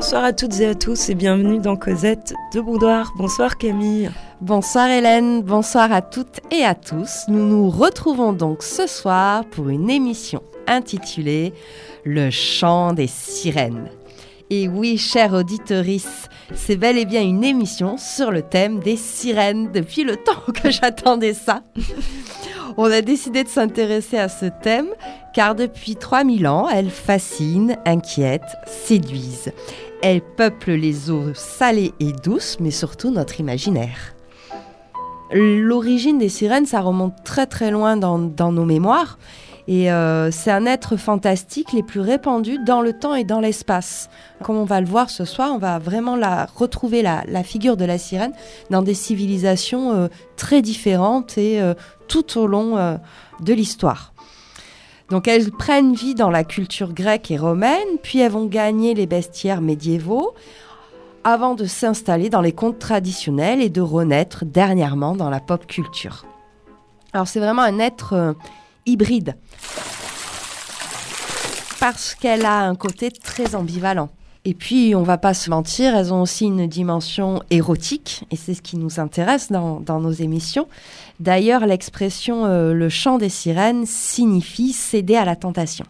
[0.00, 3.12] Bonsoir à toutes et à tous et bienvenue dans Cosette de Boudoir.
[3.18, 4.10] Bonsoir Camille.
[4.40, 7.24] Bonsoir Hélène, bonsoir à toutes et à tous.
[7.28, 11.52] Nous nous retrouvons donc ce soir pour une émission intitulée
[12.02, 13.90] Le chant des sirènes.
[14.48, 19.70] Et oui, chère auditorice, c'est bel et bien une émission sur le thème des sirènes
[19.70, 21.62] depuis le temps que j'attendais ça.
[22.78, 24.88] On a décidé de s'intéresser à ce thème
[25.34, 29.52] car depuis 3000 ans, elles fascinent, inquiètent, séduisent.
[30.02, 34.14] Elles peuplent les eaux salées et douces, mais surtout notre imaginaire.
[35.32, 39.18] L'origine des sirènes, ça remonte très très loin dans, nos mémoires.
[39.68, 44.08] Et euh, c'est un être fantastique les plus répandus dans le temps et dans l'espace.
[44.42, 46.16] Comme on va le voir ce soir, on va vraiment
[46.56, 48.32] retrouver la, figure de la sirène
[48.70, 51.74] dans des civilisations euh, très différentes et euh,
[52.08, 52.98] tout au long
[53.40, 54.09] de l'histoire.
[55.10, 59.06] Donc elles prennent vie dans la culture grecque et romaine, puis elles vont gagner les
[59.06, 60.34] bestiaires médiévaux
[61.24, 66.24] avant de s'installer dans les contes traditionnels et de renaître dernièrement dans la pop culture.
[67.12, 68.32] Alors c'est vraiment un être euh,
[68.86, 69.36] hybride
[71.80, 74.10] parce qu'elle a un côté très ambivalent.
[74.44, 78.54] Et puis, on va pas se mentir, elles ont aussi une dimension érotique, et c'est
[78.54, 80.66] ce qui nous intéresse dans, nos émissions.
[81.20, 85.84] D'ailleurs, l'expression euh, le chant des sirènes signifie céder à la tentation.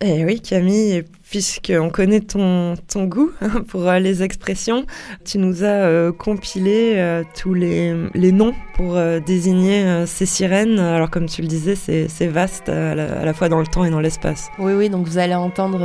[0.00, 4.86] Eh oui, Camille, puisqu'on connaît ton, ton goût hein, pour euh, les expressions,
[5.24, 10.78] tu nous as euh, compilé euh, tous les, les, noms pour désigner ces sirènes.
[10.78, 13.98] Alors, comme tu le disais, c'est vaste à la, fois dans le temps et dans
[13.98, 14.50] l'espace.
[14.60, 15.80] Oui, oui, donc vous allez entendre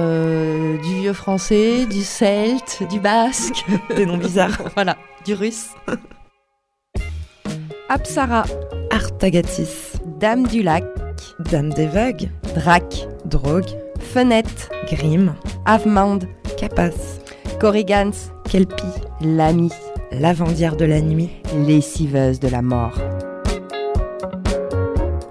[0.84, 3.66] du vieux français, du celte, du basque.
[3.95, 4.61] Des noms bizarres.
[4.75, 5.69] voilà, du russe.
[7.94, 8.44] Apsara.
[8.90, 9.94] Artagatis.
[10.20, 10.84] Dame du lac.
[11.52, 12.31] Dame des vagues.
[12.56, 13.08] Drac.
[13.26, 13.70] Drogue.
[14.00, 15.34] Fenêtre, Grimm,
[15.66, 16.28] Avmande,
[16.58, 17.20] Capas,
[17.59, 18.84] Corrigans, Kelpie,
[19.22, 19.70] Lamy,
[20.12, 21.30] Lavandière de la nuit,
[21.66, 23.00] Lessiveuse de la mort,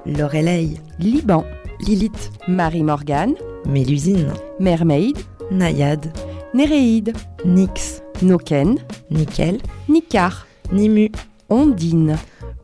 [0.04, 1.44] Lorelei, Liban,
[1.86, 3.34] Lilith, Marie-Morgane,
[3.66, 5.16] Mélusine, Mermaid,
[5.52, 6.12] Naïade,
[6.54, 7.12] Néréide,
[7.44, 8.78] Nyx, Noken,
[9.10, 9.58] Nickel,
[9.88, 11.10] Nicar, Nimu,
[11.50, 12.16] Ondine,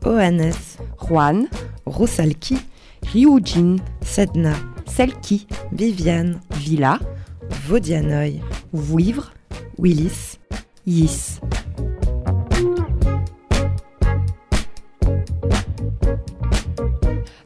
[0.05, 1.47] Oanes, Juan,
[1.85, 2.57] Rosalki,
[3.13, 4.53] Ryujin, Sedna,
[4.85, 6.99] Selki, Viviane, Villa,
[7.67, 8.41] Vaudianoy,
[8.73, 9.31] Vouivre,
[9.77, 10.39] Willis,
[10.85, 11.39] Yis.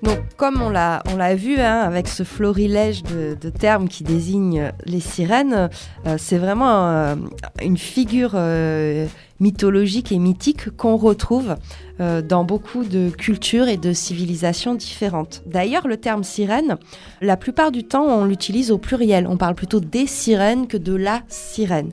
[0.02, 4.72] Donc, comme on l'a, on l'a vu hein, avec ce florilège de, termes qui désignent
[4.86, 5.70] les sirènes,
[6.06, 7.16] euh, c'est vraiment euh,
[7.62, 9.08] une figure euh,
[9.44, 11.58] mythologique et mythique qu'on retrouve
[12.00, 15.44] dans beaucoup de cultures et de civilisations différentes.
[15.46, 16.78] D'ailleurs, le terme sirène,
[17.22, 19.28] la plupart du temps, on l'utilise au pluriel.
[19.28, 21.92] On parle plutôt des sirènes que de la sirène.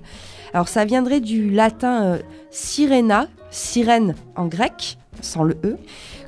[0.54, 2.18] Alors, ça viendrait du latin
[2.50, 5.76] sirena, sirène en grec, sans le E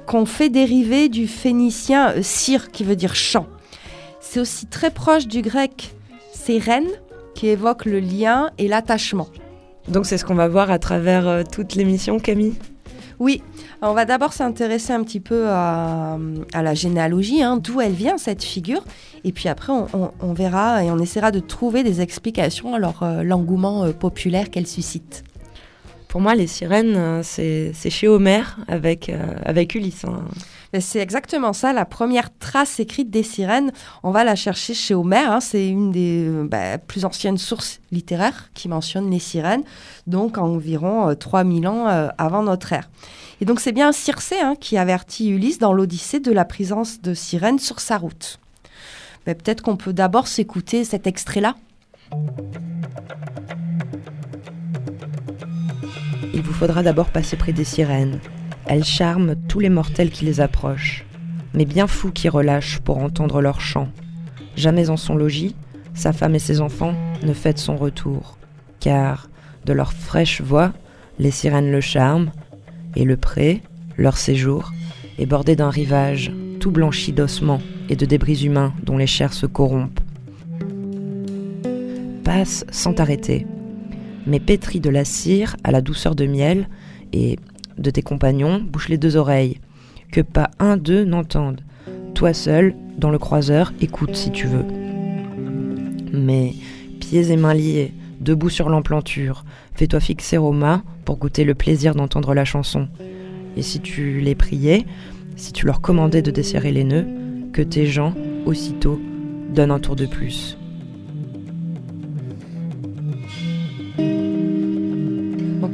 [0.07, 3.47] qu'on fait dériver du phénicien sir, qui veut dire chant.
[4.21, 5.95] C'est aussi très proche du grec
[6.33, 6.89] sérène,
[7.35, 9.29] qui évoque le lien et l'attachement.
[9.89, 12.55] Donc c'est ce qu'on va voir à travers euh, toute l'émission, Camille.
[13.19, 13.43] Oui,
[13.83, 16.19] on va d'abord s'intéresser un petit peu à,
[16.55, 18.83] la généalogie, hein, d'où elle vient cette figure,
[19.23, 23.85] et puis après on, verra et on essaiera de trouver des explications à euh, l'engouement
[23.85, 25.23] euh, populaire qu'elle suscite.
[26.13, 30.05] Pour moi, les sirènes, euh, c'est chez Homère avec, euh, avec Ulysse.
[30.05, 30.25] Hein.
[30.79, 31.73] C'est exactement ça.
[31.73, 35.33] La première trace écrite des sirènes, on va la chercher chez Homère.
[35.33, 35.41] Hein.
[35.41, 39.63] C'est une des euh, bah, plus anciennes sources littéraires qui mentionne les sirènes,
[40.07, 41.87] donc environ 3000 ans
[42.19, 42.91] avant notre ère.
[43.41, 47.15] Et donc c'est bien Circé hein, qui avertit Ulysse dans l'Odyssée de la présence de
[47.15, 48.39] sirènes sur sa route.
[49.25, 51.55] Peut-être qu'on peut d'abord s'écouter cet extrait-là.
[56.35, 58.19] Il vous faudra d'abord passer près des sirènes.
[58.67, 61.05] Elles charment tous les mortels qui les approchent,
[61.55, 63.89] mais bien fous qui relâchent pour entendre leur chant.
[64.57, 65.55] Jamais en son logis,
[65.95, 68.39] sa femme et ses enfants ne fêtent son retour,
[68.81, 69.29] car
[69.65, 70.73] de leur fraîche voix,
[71.19, 72.31] les sirènes le charment,
[72.97, 73.63] et le pré,
[73.97, 74.73] leur séjour,
[75.19, 79.47] est bordé d'un rivage tout blanchi d'ossements et de débris humains dont les chairs se
[79.47, 80.01] corrompent.
[82.25, 83.47] Passe sans t'arrêter,
[84.27, 86.69] mais pétri de la cire à la douceur de miel,
[87.13, 87.39] et
[87.79, 89.59] de tes compagnons, bouche les deux oreilles,
[90.11, 91.61] que pas un d'eux n'entende.
[92.15, 94.65] Toi seul, dans le croiseur, écoute si tu veux.
[96.13, 96.55] Mais,
[97.01, 101.95] pieds et mains liés, debout sur l'emplanture, fais-toi fixer au mât pour goûter le plaisir
[101.95, 102.89] d'entendre la chanson.
[103.57, 104.87] Et si tu les priais,
[105.37, 107.07] si tu leur commandais de desserrer les nœuds,
[107.53, 108.15] que tes gens,
[108.47, 109.01] aussitôt,
[109.55, 110.57] donnent un tour de plus.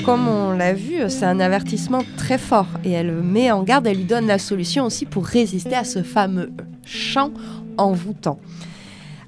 [0.09, 3.99] Comme on l'a vu, c'est un avertissement très fort et elle met en garde, elle
[3.99, 6.51] lui donne la solution aussi pour résister à ce fameux
[6.87, 7.31] chant
[7.77, 8.39] envoûtant.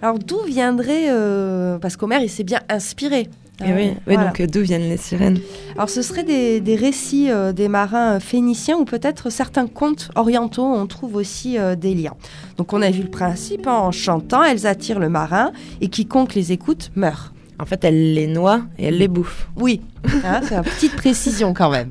[0.00, 3.28] Alors d'où viendrait, euh, parce qu'Homère il s'est bien inspiré
[3.62, 4.28] et oui, Voilà.
[4.28, 5.38] donc euh, d'où viennent les sirènes
[5.76, 10.64] Alors ce seraient des, des récits euh, des marins phéniciens ou peut-être certains contes orientaux,
[10.64, 12.14] on trouve aussi des liens.
[12.56, 16.34] Donc on a vu le principe, hein, en chantant, elles attirent le marin et quiconque
[16.34, 17.34] les écoute meurt.
[17.60, 19.48] En fait, elle les noie et elle les bouffe.
[19.56, 19.82] Oui,
[20.24, 21.90] hein, c'est une petite précision quand même.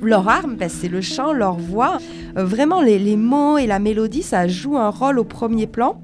[0.00, 1.98] Leur arme, ben, c'est le chant, leur voix.
[2.36, 6.00] Euh, vraiment, les, mots et la mélodie, ça joue un rôle au premier plan.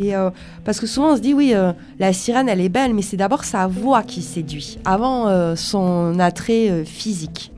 [0.00, 0.30] Et euh,
[0.64, 3.18] parce que souvent on se dit oui, euh, la sirène elle est belle, mais c'est
[3.18, 7.52] d'abord sa voix qui séduit, avant son attrait physique.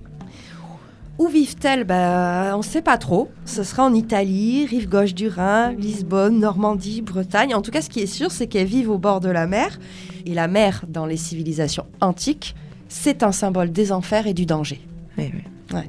[1.18, 1.84] Où vivent-elles?
[1.84, 3.28] Ben, On ne sait pas trop.
[3.44, 7.54] Ce sera en Italie, rive gauche du Rhin, Lisbonne, Normandie, Bretagne.
[7.54, 9.78] En tout cas, ce qui est sûr, c'est qu'elles vivent au bord de la mer.
[10.26, 12.56] Et la mer, dans les civilisations antiques,
[12.88, 14.80] c'est un symbole des enfers et du danger.
[15.16, 15.42] Oui, oui.
[15.72, 15.88] Ouais.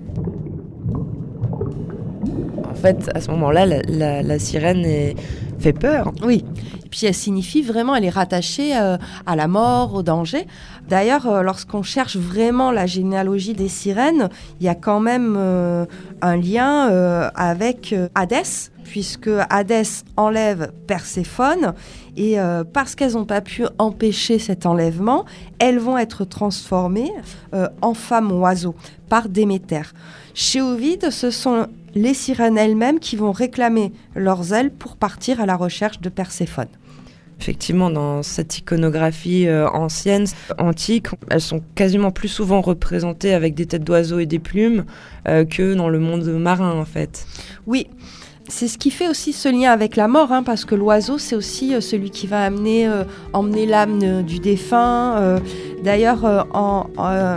[2.69, 5.15] En fait, à ce moment-là, la, la- la sirène est-
[5.59, 6.11] fait peur.
[6.23, 6.43] Oui.
[6.85, 10.45] Et puis elle signifie vraiment, elle est rattachée euh, à la mort, au danger.
[10.87, 14.29] D'ailleurs, euh, lorsqu'on cherche vraiment la généalogie des sirènes,
[14.59, 15.85] il y a quand même euh,
[16.21, 21.73] un lien euh, avec Hadès, puisque Hadès enlève Perséphone.
[22.17, 22.37] Et
[22.71, 25.25] parce qu'elles n'ont pas pu empêcher cet enlèvement,
[25.59, 27.11] elles vont être transformées
[27.81, 28.75] en femmes oiseaux
[29.09, 29.81] par Déméter.
[30.33, 35.45] Chez Ovide, ce sont les sirènes elles-mêmes qui vont réclamer leurs ailes pour partir à
[35.45, 36.69] la recherche de Perséphone.
[37.39, 40.25] Effectivement, dans cette iconographie euh, ancienne,
[40.57, 44.85] antique, elles sont quasiment plus souvent représentées avec des têtes d'oiseaux et des plumes
[45.27, 47.27] euh, que dans le monde marin, en fait.
[47.67, 47.87] Oui,
[48.47, 51.35] c'est ce qui fait aussi ce lien avec la mort, hein, parce que l'oiseau, c'est
[51.35, 52.89] aussi euh, celui qui va amener,
[53.33, 55.39] emmener l'âme du défunt.
[55.83, 56.87] D'ailleurs, en,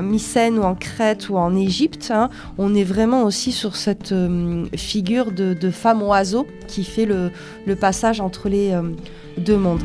[0.00, 4.14] Mycène ou en Crète ou en Égypte, hein, on est vraiment aussi sur cette
[4.76, 7.30] figure de, femme oiseau qui fait le,
[7.74, 8.72] passage entre les
[9.38, 9.82] deux mondes.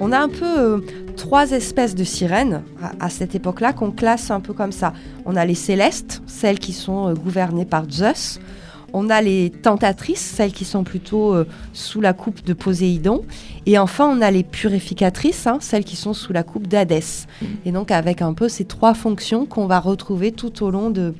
[0.00, 0.78] On a un peu euh,
[1.16, 4.92] trois espèces de sirènes à, à cette époque-là qu'on classe un peu comme ça.
[5.24, 8.40] On a les célestes, celles qui sont euh, gouvernées par Zeus.
[8.94, 13.22] On a les tentatrices, celles qui sont plutôt euh, sous la coupe de Poséidon.
[13.64, 17.26] Et enfin, on a les purificatrices, hein, celles qui sont sous la coupe d'Hadès.
[17.64, 21.14] Et donc, avec un peu ces trois fonctions qu'on va retrouver tout au long de,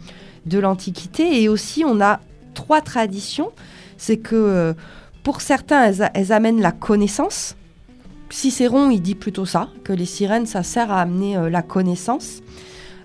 [0.45, 1.41] de l'Antiquité.
[1.41, 2.21] Et aussi, on a
[2.53, 3.53] trois traditions.
[3.97, 4.75] C'est que
[5.23, 7.57] pour certains, elles, amènent la connaissance.
[8.31, 12.41] Cicéron, il dit plutôt ça, que les sirènes, ça sert à amener euh, la connaissance.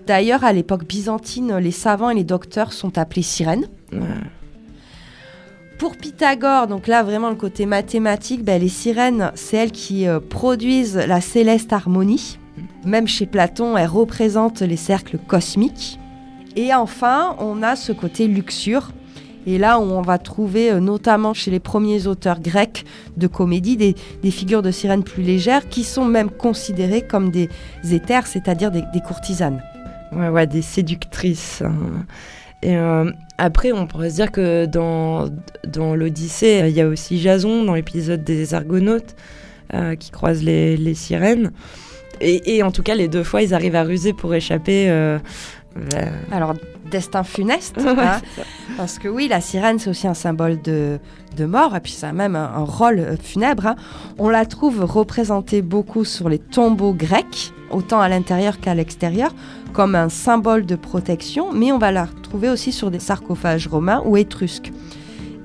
[0.06, 3.68] D'ailleurs, à l'époque byzantine, les savants et les docteurs sont appelés sirènes.
[3.92, 4.00] Ouais.
[5.78, 10.18] Pour Pythagore, donc là vraiment le côté mathématique, ben, les sirènes, c'est elles qui euh,
[10.18, 12.38] produisent la céleste harmonie.
[12.84, 16.00] Même chez Platon, elles représentent les cercles cosmiques.
[16.56, 18.90] Et enfin, on a ce côté luxure.
[19.48, 22.84] Et là on va trouver, euh, notamment chez les premiers auteurs grecs
[23.16, 23.94] de comédie, des,
[24.30, 27.48] figures de sirènes plus légères qui sont même considérées comme des
[27.90, 29.62] éthers, c'est-à-dire des- courtisanes.
[30.12, 31.62] Ouais, ouais, des séductrices.
[31.62, 31.72] hein.
[32.62, 35.30] Et euh, après, on pourrait se dire que dans,
[35.94, 39.14] l'Odyssée, il y a aussi Jason dans l'épisode des Argonautes
[39.72, 41.52] euh, qui croisent les, sirènes.
[42.20, 44.90] Et, en tout cas, les deux fois, ils arrivent à ruser pour échapper.
[44.90, 45.18] euh,
[46.32, 46.54] Alors,
[46.90, 48.20] destin funeste, Ouais, hein.
[48.76, 50.98] Parce que oui, la sirène, c'est aussi un symbole de,
[51.36, 53.66] de mort, et puis ça a même un, un rôle euh, funèbre.
[53.66, 53.76] hein.
[54.18, 59.34] On la trouve représentée beaucoup sur les tombeaux grecs, autant à l'intérieur qu'à l'extérieur,
[59.72, 64.02] comme un symbole de protection, mais on va la retrouver aussi sur des sarcophages romains
[64.06, 64.72] ou étrusques.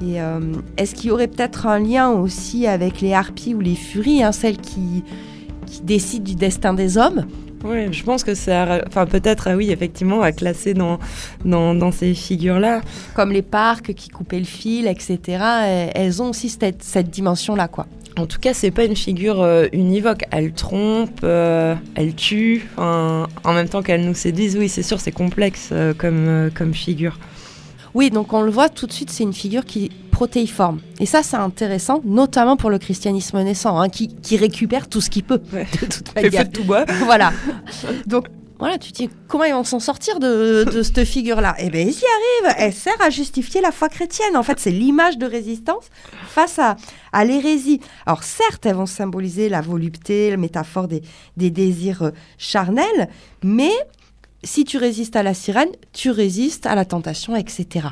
[0.01, 0.39] Et euh,
[0.77, 4.31] est-ce qu'il y aurait peut-être un lien aussi avec les harpies ou les furies, hein,
[4.31, 5.03] celles qui,
[5.65, 7.25] qui décident du destin des hommes?
[7.63, 10.99] Ouais, je pense que c'est, à- enfin peut-être, ah oui, effectivement, à classer dans,
[11.45, 12.81] dans, dans ces figures-là.
[13.15, 15.17] Comme les parcs qui coupaient le fil, etc.
[15.65, 17.85] Elles- Elles ont aussi cette, cette dimension-là, quoi.
[18.17, 20.23] En tout cas, c'est pas une figure euh, univoque.
[20.29, 24.55] Elle trompe, euh, elle tue, en même temps qu'elle nous séduise.
[24.55, 27.17] Oui, c'est sûr, c'est complexe euh, comme, euh, comme figure.
[27.93, 30.79] Oui, donc on le voit tout de suite, c'est une figure qui est protéiforme.
[30.99, 35.09] Et ça, c'est intéressant, notamment pour le christianisme naissant, hein, qui, qui récupère tout ce
[35.09, 35.67] qu'il peut, Ouais.
[35.81, 36.49] de toute manière.
[36.49, 36.85] tout bois.
[37.05, 37.31] voilà.
[38.07, 38.27] Donc,
[38.59, 41.55] voilà, tu te dis, comment ils vont s'en sortir de, de cette figure-là?
[41.59, 42.55] Eh bien, ils y arrivent.
[42.59, 44.37] Elle sert à justifier la foi chrétienne.
[44.37, 45.85] En fait, c'est l'image de résistance
[46.29, 46.77] face à,
[47.11, 47.81] à l'hérésie.
[48.05, 51.01] Alors, certes, elles vont symboliser la volupté, la métaphore des,
[51.35, 53.09] des désirs euh, charnels,
[53.43, 53.71] mais
[54.43, 57.87] si tu résistes à la sirène, tu résistes à la tentation, etc.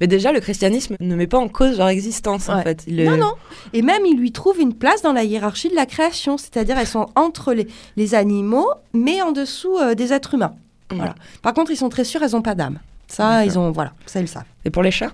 [0.00, 2.84] Mais déjà, le christianisme ne met pas en cause leur existence, en fait.
[2.86, 3.34] Il Non, est- non.
[3.74, 6.38] Et même, il lui trouve une place dans la hiérarchie de la création.
[6.38, 7.66] C'est-à-dire, elles sont entre les,
[7.96, 10.54] les animaux, mais en dessous euh, des êtres humains.
[10.90, 11.14] Voilà.
[11.42, 12.78] Par contre, ils sont très sûrs, elles n'ont pas d'âme.
[13.08, 14.44] Ça, ils ont, voilà, ça ils le savent.
[14.64, 15.12] Et pour les chats?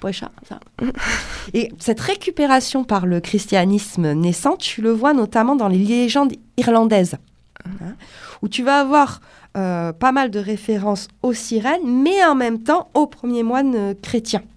[0.00, 0.58] Pour les chats, ça.
[1.54, 7.16] Et cette récupération par le christianisme naissant, tu le vois notamment dans les légendes irlandaises,
[7.64, 7.94] hein,
[8.42, 9.20] où tu vas avoir
[9.56, 13.94] euh, pas mal de références aux sirènes, mais en même temps aux premiers moines euh,
[14.00, 14.42] chrétiens.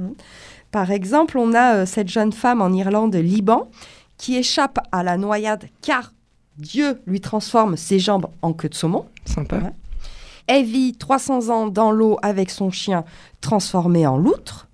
[0.00, 0.12] Hein.
[0.70, 3.68] Par exemple, on a euh, cette jeune femme en Irlande, Liban,
[4.16, 6.12] qui échappe à la noyade car
[6.58, 9.06] Dieu lui transforme ses jambes en queue de saumon.
[9.24, 9.56] Sympa.
[9.56, 9.72] Ouais.
[10.46, 13.04] Elle vit 300 ans dans l'eau avec son chien
[13.40, 14.68] transformé en loutre.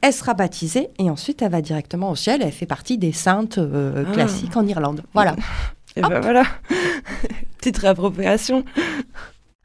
[0.00, 2.40] Elle sera baptisée et ensuite elle va directement au ciel.
[2.42, 4.12] Elle fait partie des saintes euh, Ah.
[4.12, 5.02] classiques en Irlande.
[5.14, 5.36] Voilà.
[5.96, 6.44] Et ben voilà.
[7.58, 8.64] Petite réappropriation.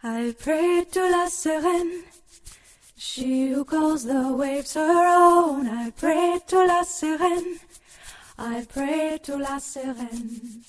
[0.03, 2.03] I pray to la sirène,
[2.97, 5.67] she who calls the waves her own.
[5.67, 7.59] I pray to la sirène,
[8.39, 10.63] I pray to la sirène.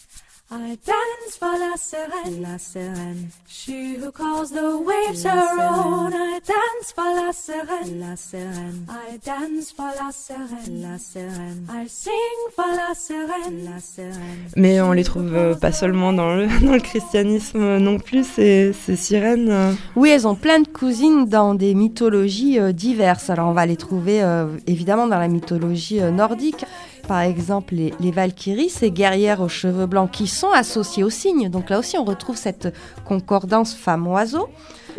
[0.54, 3.28] I dance for la sirène, la sirène.
[3.49, 6.12] She who calls the waves her own.
[6.12, 8.85] I dance for la sirène, la sirène.
[8.87, 11.66] I dance for la sirène, la sirène.
[11.71, 12.12] I sing
[12.54, 14.50] for la sirène, la sirène.
[14.56, 18.75] Mais on les trouve euh, pas seulement dans le, dans le christianisme non plus, ces,
[18.75, 19.49] ces sirènes.
[19.50, 19.73] euh.
[19.97, 23.30] Oui, elles ont plein de cousines dans des mythologies euh, diverses.
[23.30, 26.66] Alors on va les trouver euh, évidemment dans la mythologie nordique.
[27.09, 31.49] Par exemple, les, Valkyries, ces guerrières aux cheveux blancs qui sont associées aux cygnes.
[31.49, 34.49] Donc là aussi, on retrouve cette concordance femme-oiseau.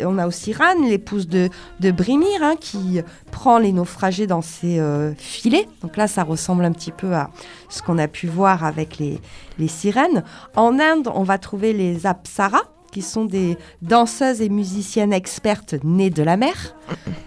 [0.00, 1.48] On a aussi Ran, l'épouse de,
[1.80, 5.68] de Brimir, hein, qui prend les naufragés dans ses euh, filets.
[5.82, 7.30] Donc là, ça ressemble un petit peu à
[7.68, 9.20] ce qu'on a pu voir avec les,
[9.58, 10.24] les sirènes.
[10.56, 16.10] En Inde, on va trouver les Apsaras, qui sont des danseuses et musiciennes expertes nées
[16.10, 16.76] de la mer,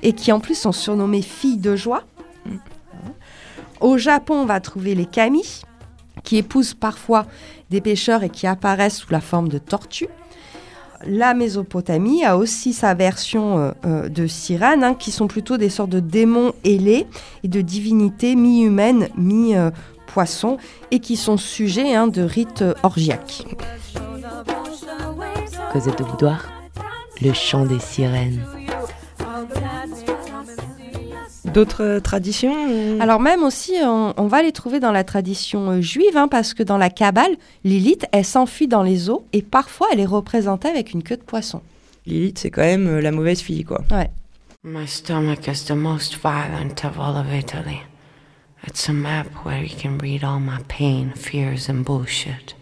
[0.04, 2.04] et qui en plus sont surnommées filles de joie.
[3.82, 5.62] Au Japon, on va trouver les kami,
[6.24, 7.26] qui épousent parfois
[7.70, 10.10] des pêcheurs et qui apparaissent sous la forme de tortues.
[11.06, 15.70] La Mésopotamie a aussi sa version euh, euh, de sirènes, hein, qui sont plutôt des
[15.70, 17.06] sortes de démons ailés
[17.44, 20.58] et de divinités mi-humaines, mi-poissons,
[20.90, 23.46] et qui sont sujets hein, de rites euh, orgiaques.
[25.72, 26.52] Cosette de Boudoir,
[27.22, 28.42] le chant des sirènes.
[31.54, 35.70] D'autres euh, traditions ou- Alors même aussi, on, on va les trouver dans la tradition
[35.72, 39.42] euh, juive, hein, parce que dans la Kabbale, Lilith, elle s'enfuit dans les eaux et
[39.42, 41.62] parfois elle est représentée avec une queue de poisson.
[42.06, 43.82] Lilith, c'est quand même euh, la mauvaise fille, quoi.
[43.92, 44.10] Ouais.
[44.64, 47.80] My stomach is the most violent of all of Italy.
[48.68, 52.56] It's a map where you can read all my pain, fears, and bullshit.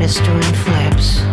[0.00, 1.23] As my heart is doing flips.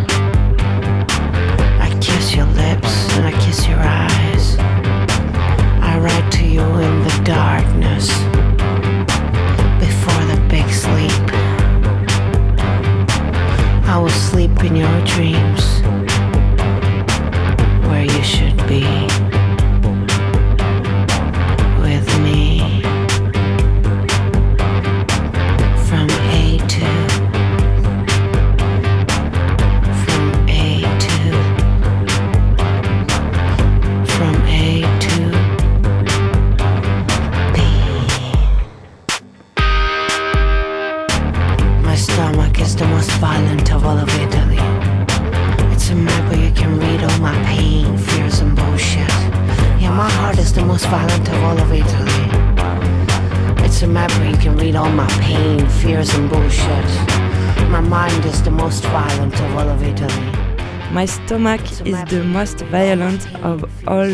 [61.86, 64.10] Is the most violent of all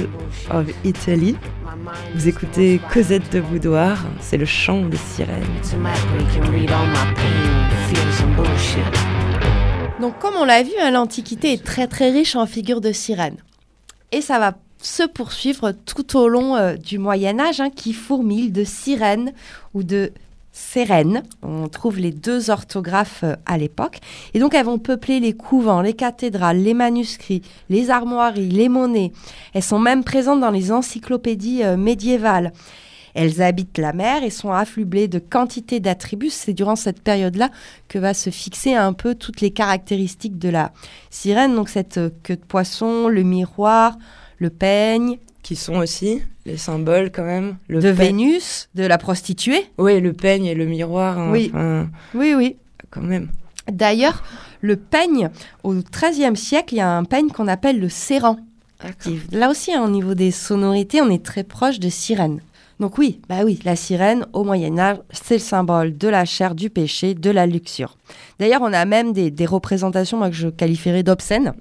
[0.52, 1.36] of Italy.
[2.16, 5.44] Vous écoutez Cosette de Boudoir, c'est le chant des sirènes.
[10.00, 13.38] Donc, comme on l'a vu, hein, l'Antiquité est très très riche en figures de sirènes.
[14.12, 18.52] Et ça va se poursuivre tout au long euh, du Moyen Âge, hein, qui fourmille
[18.52, 19.34] de sirènes
[19.74, 20.12] ou de
[20.58, 21.24] sérènes.
[21.44, 24.00] On trouve les deux orthographes euh, à l'époque.
[24.34, 29.12] Et donc, elles vont peupler les couvents, les cathédrales, les manuscrits, les armoiries, les monnaies.
[29.54, 32.52] Elles sont même présentes dans les encyclopédies euh, médiévales.
[33.14, 36.30] Elles habitent la mer et sont affublées de quantité d'attributs.
[36.30, 37.50] C'est durant cette période-là
[37.88, 40.72] que va se fixer un peu toutes les caractéristiques de la
[41.10, 41.56] sirène.
[41.56, 43.96] Donc cette euh, queue de poisson, le miroir,
[44.40, 47.58] le peigne, Qui sont aussi les symboles quand même.
[47.68, 49.66] Le de Vénus, de la prostituée.
[49.78, 51.20] Oui, le peigne et le miroir.
[51.20, 51.52] hein, Oui.
[51.54, 52.56] enfin, Oui, oui.
[52.90, 53.28] quand même.
[53.72, 54.24] D'ailleurs,
[54.62, 55.30] le peigne,
[55.64, 58.38] au XIIIe siècle, il y a un peigne qu'on appelle le séran.
[59.32, 62.40] Là aussi, hein, au niveau des sonorités, on est très proche de sirène.
[62.80, 66.54] Donc oui, bah oui, la sirène au Moyen Âge, c'est le symbole de la chair,
[66.54, 67.98] du péché, de la luxure.
[68.40, 71.54] D'ailleurs, on a même des, des représentations moi, que je qualifierais d'obscènes,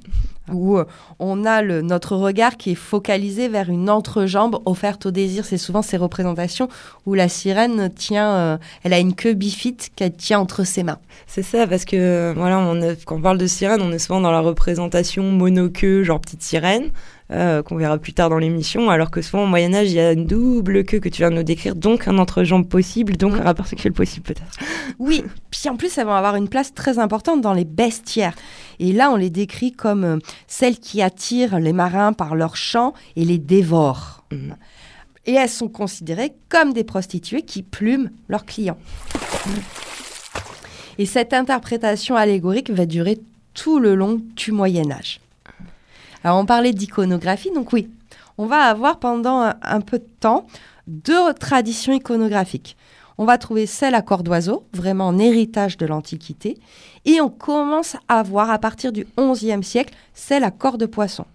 [0.52, 0.84] où euh,
[1.18, 5.44] on a le, notre regard qui est focalisé vers une entrejambe offerte au désir.
[5.44, 6.68] C'est souvent ces représentations
[7.06, 10.98] où la sirène tient, euh, elle a une queue bifide qu'elle tient entre ses mains.
[11.26, 12.62] C'est ça, parce que voilà,
[13.04, 16.90] quand on parle de sirène, on est souvent dans la représentation monoqueue, genre petite sirène,
[17.32, 20.12] euh, qu'on verra plus tard dans l'émission, alors que souvent au Moyen-Âge, il y a
[20.12, 23.42] une double queue que tu viens de nous décrire, donc un entrejambe possible, donc un
[23.42, 24.52] rapport sexuel possible peut-être.
[25.00, 28.34] Oui, puis en plus, elles vont avoir une place très importante dans les bestiaires.
[28.78, 32.94] Et là, on les décrit comme euh, celles qui attirent les marins par leur chant
[33.16, 34.24] et les dévorent.
[34.30, 34.56] Mhm.
[35.26, 38.78] Et elles sont considérées comme des prostituées qui plument leurs clients.
[40.98, 43.18] Et cette interprétation allégorique va durer
[43.52, 45.20] tout le long du Moyen Âge.
[46.26, 47.88] Alors, on parlait d'iconographie, donc oui,
[48.36, 50.48] on va avoir pendant un, un peu de temps
[50.88, 52.76] deux traditions iconographiques.
[53.16, 56.58] On va trouver celle à corps d'oiseau, vraiment en héritage de l'Antiquité,
[57.04, 61.26] et on commence à voir à partir du XIe siècle celle à corps de poisson.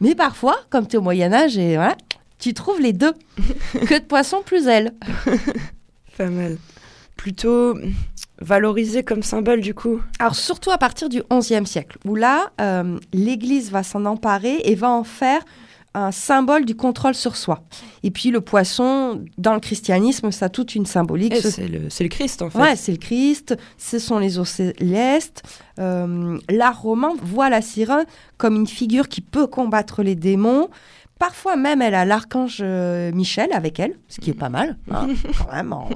[0.00, 1.96] Mais parfois, comme tu es au Moyen Âge, et voilà,
[2.40, 3.12] tu trouves les deux.
[3.86, 4.92] que de poisson plus elle.
[6.18, 6.58] Pas mal.
[7.16, 7.78] Plutôt
[8.40, 10.00] valorisé comme symbole du coup.
[10.18, 14.74] Alors surtout à partir du XIe siècle, où là, euh, l'Église va s'en emparer et
[14.74, 15.42] va en faire
[15.94, 17.62] un symbole du contrôle sur soi.
[18.02, 21.34] Et puis le poisson, dans le christianisme, ça a toute une symbolique.
[21.36, 21.68] Ce- c'est
[22.02, 22.58] le, Christ en fait.
[22.58, 25.42] Ouais, c'est le Christ, ce sont les eaux célestes.
[25.78, 28.04] Euh, L'art roman voit la sirène
[28.36, 30.68] comme une figure qui peut combattre les démons.
[31.18, 35.08] Parfois même, elle a l'archange euh, Michel avec elle, ce qui est pas mal, hein,
[35.38, 35.72] quand même.
[35.72, 35.88] en-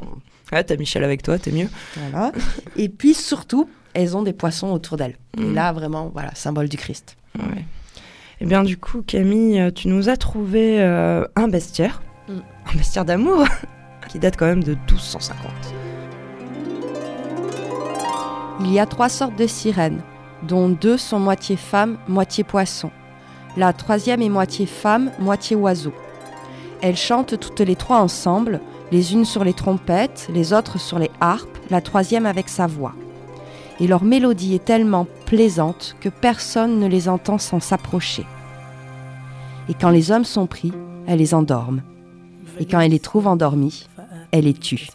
[0.52, 1.68] Ouais, t'as Michel avec toi, t'es mieux.
[1.96, 2.32] voilà.
[2.76, 5.16] Et puis surtout, elles ont des poissons autour d'elles.
[5.38, 5.54] Et Mm.
[5.54, 7.16] là, vraiment, voilà, symbole du Christ.
[7.38, 7.64] Ouais.
[8.40, 12.32] Eh bien, du coup, Camille, euh, tu nous as trouvé euh, un bestiaire, Mm.
[12.72, 13.44] un bestiaire d'amour,
[14.08, 15.50] qui date quand même de 1250.
[18.60, 20.00] Il y a trois sortes de sirènes,
[20.42, 22.90] dont deux sont moitié femmes, moitié poisson.
[23.56, 25.92] La troisième est moitié femme, moitié oiseau.
[26.82, 28.60] Elles chantent toutes les trois ensemble,
[28.92, 32.94] les unes sur les trompettes, les autres sur les harpes, la troisième avec sa voix.
[33.78, 38.26] Et leur mélodie est tellement plaisante que personne ne les entend sans s'approcher.
[39.68, 40.72] Et quand les hommes sont pris,
[41.06, 41.82] elles les endorment.
[42.58, 43.86] Et quand elles les trouvent endormies,
[44.32, 44.88] elles les tuent.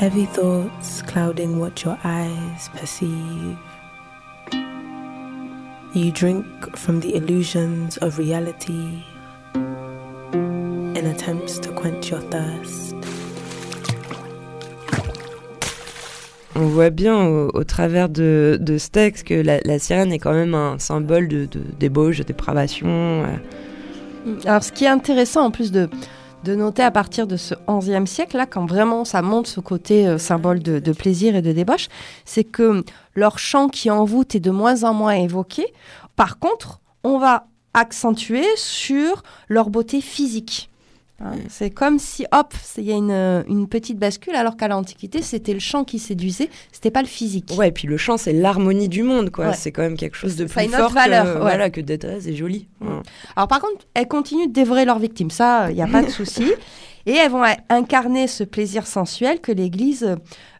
[0.00, 3.56] Heavy thoughts clouding what your eyes perceive.
[5.94, 6.44] You drink
[6.76, 9.04] from the illusions of reality
[9.54, 12.96] in attempts to quench your thirst.
[16.56, 20.18] On voit bien au, au travers de, de ce texte que la, la sirène est
[20.18, 22.88] quand même un symbole de, de débauche, de dépravation.
[22.88, 24.34] euh.
[24.46, 25.88] Alors, ce qui est intéressant en plus de,
[26.44, 30.06] de noter à partir de ce XIe siècle, là, quand vraiment ça montre ce côté
[30.06, 31.88] euh, symbole de, de plaisir et de débauche,
[32.24, 35.66] c'est que leur chant qui envoûte est de moins en moins évoqué.
[36.16, 40.70] Par contre, on va accentuer sur leur beauté physique.
[41.20, 44.66] Hein, c'est comme si, hop, c'est- il y a une, une petite bascule, alors qu'à
[44.66, 47.54] l'Antiquité, c'était le chant qui séduisait, c'était pas le physique.
[47.56, 49.48] Ouais, et puis le chant, c'est l'harmonie du monde, quoi.
[49.48, 49.54] Ouais.
[49.54, 51.40] C'est quand même quelque chose de plus une autre fort valeur, que, ouais.
[51.40, 52.66] voilà, que d'être et joli.
[52.80, 52.88] Mm.
[53.36, 56.10] Alors par contre, elles continuent de dévorer leurs victimes, ça, il n'y a pas de
[56.10, 56.52] souci.
[57.06, 60.16] Et elles vont incarner ce plaisir sensuel que l'Église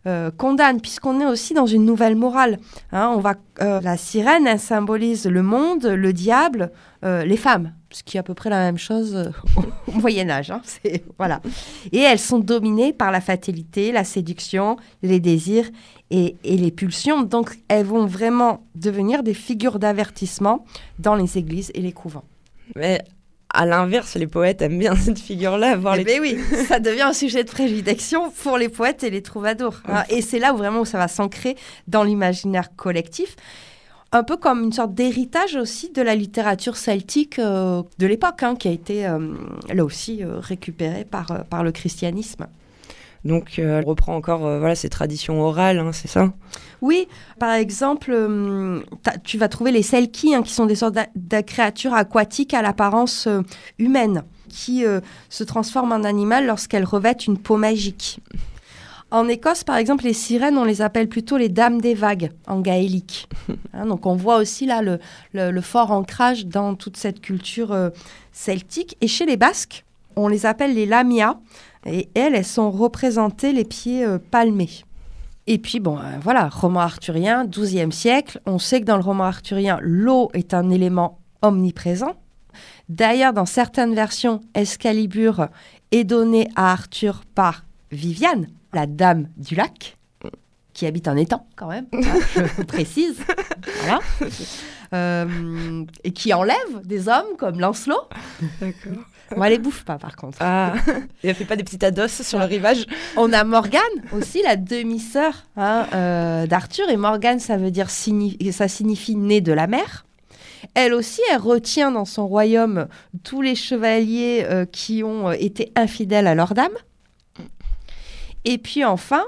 [0.07, 2.59] euh, condamne, puisqu'on est aussi dans une nouvelle morale.
[2.93, 6.71] Hein, on va, euh, la sirène, elle symbolise le monde, le diable,
[7.03, 9.31] euh, les femmes, ce qui est à peu près la même chose euh,
[9.89, 10.51] au Moyen Âge.
[10.51, 11.41] hein, c'est- voilà.
[11.93, 15.71] Et elles sont dominées par la fatalité, la séduction, les désirs
[16.11, 17.23] et, et les pulsions.
[17.23, 20.65] Donc elles vont vraiment devenir des figures d'avertissement
[20.99, 22.25] dans les églises et les couvents.
[22.77, 23.03] Mais
[23.57, 27.03] à l'inverse, les poètes aiment bien cette figure-là, voir Eh les ben oui, ça devient
[27.03, 29.81] un sujet de prédilection pour les poètes et les troubadours.
[29.89, 30.03] hein.
[30.09, 33.37] Et c'est là où vraiment où ça va s'ancrer dans l'imaginaire collectif.
[34.15, 38.55] Un peu comme une sorte d'héritage aussi de la littérature celtique euh, de l'époque, hein,
[38.55, 39.35] qui a été euh,
[39.73, 42.47] là aussi euh, récupérée par, par le christianisme.
[43.25, 46.33] Donc, elle reprend encore voilà, ces traditions orales, hein, c'est ça?
[46.81, 47.09] Oui,
[47.41, 48.15] par exemple,
[49.25, 53.27] tu vas trouver les selkies, hein, qui sont des sortes de créatures aquatiques à l'apparence
[53.79, 54.85] humaine, qui
[55.31, 58.21] se transforment en animal lorsqu'elles revêtent une peau magique.
[59.15, 62.61] En Écosse, par exemple, les sirènes, on les appelle plutôt les dames des vagues en
[62.61, 63.29] gaélique.
[63.73, 64.99] Hein, donc on voit aussi là le,
[65.33, 67.91] le- le fort ancrage dans toute cette culture euh,
[68.33, 68.97] celtique.
[69.01, 69.85] Et chez les Basques,
[70.17, 71.39] on les appelle les lamias.
[71.87, 74.71] Et elles, elles sont représentées les pieds euh, palmés.
[75.47, 78.41] Et puis, bon, euh, voilà, roman arthurien, 12e siècle.
[78.47, 82.15] On sait que dans le roman arthurien, l'eau est un élément omniprésent.
[82.89, 85.49] D'ailleurs, dans certaines versions, Excalibur
[85.93, 89.97] est donné à Arthur par Viviane, la dame du lac,
[90.73, 92.01] qui habite un étang quand même, hein,
[92.35, 93.17] je précise.
[93.83, 94.01] Voilà.
[94.93, 98.09] Euh, et qui enlève des hommes comme Lancelot.
[98.61, 99.03] D'accord.
[99.37, 100.39] Moi, elle les bouffe pas, par contre.
[100.41, 100.75] Ah,
[101.23, 103.81] et elle fait pas des petites ados sur le rivage On a Morgane
[104.13, 106.89] aussi, la demi-sœur hein, euh, d'Arthur.
[106.91, 110.05] Et Morgane, ça veut dire ça signifie née de la mer.
[110.75, 112.87] Elle aussi, elle retient dans son royaume
[113.23, 116.73] tous les chevaliers euh, qui ont été infidèles à leur dame.
[118.45, 119.25] Et puis enfin,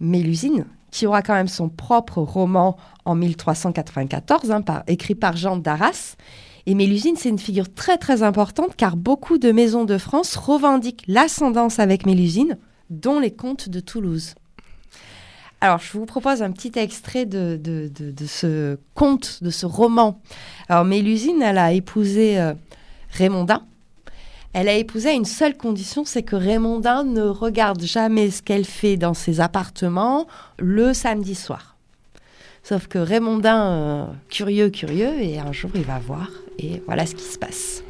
[0.00, 6.16] Mélusine, qui aura quand même son propre roman en 1394, hein, écrit par Jean d'Arras.
[6.66, 11.04] Et Mélusine, c'est une figure très très importante car beaucoup de maisons de France revendiquent
[11.06, 12.58] l'ascendance avec Mélusine,
[12.90, 14.34] dont les comtes de Toulouse.
[15.60, 19.64] Alors, je vous propose un petit extrait de, de, de- de ce conte, de ce
[19.64, 20.20] roman.
[20.68, 22.52] Alors, Mélusine, elle a épousé euh,
[23.12, 23.64] Raymondin.
[24.58, 28.64] Elle a épousé à une seule condition, c'est que Raymondin ne regarde jamais ce qu'elle
[28.64, 30.26] fait dans ses appartements
[30.58, 31.76] le samedi soir.
[32.62, 37.14] Sauf que Raymondin, euh, curieux, curieux, et un jour il va voir, et voilà ce
[37.14, 37.84] qui se passe.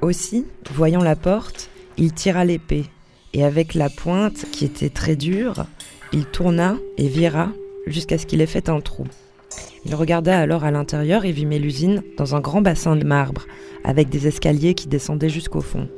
[0.00, 2.86] Aussi, voyant la porte, il tira l'épée,
[3.34, 5.66] et avec la pointe, qui était très dure,
[6.14, 7.50] il tourna et vira
[7.86, 9.04] jusqu'à ce qu'il ait fait un trou.
[9.86, 13.46] Il regarda alors à l'intérieur et vit Mélusine dans un grand bassin de marbre,
[13.84, 15.88] avec des escaliers qui descendaient jusqu'au fond.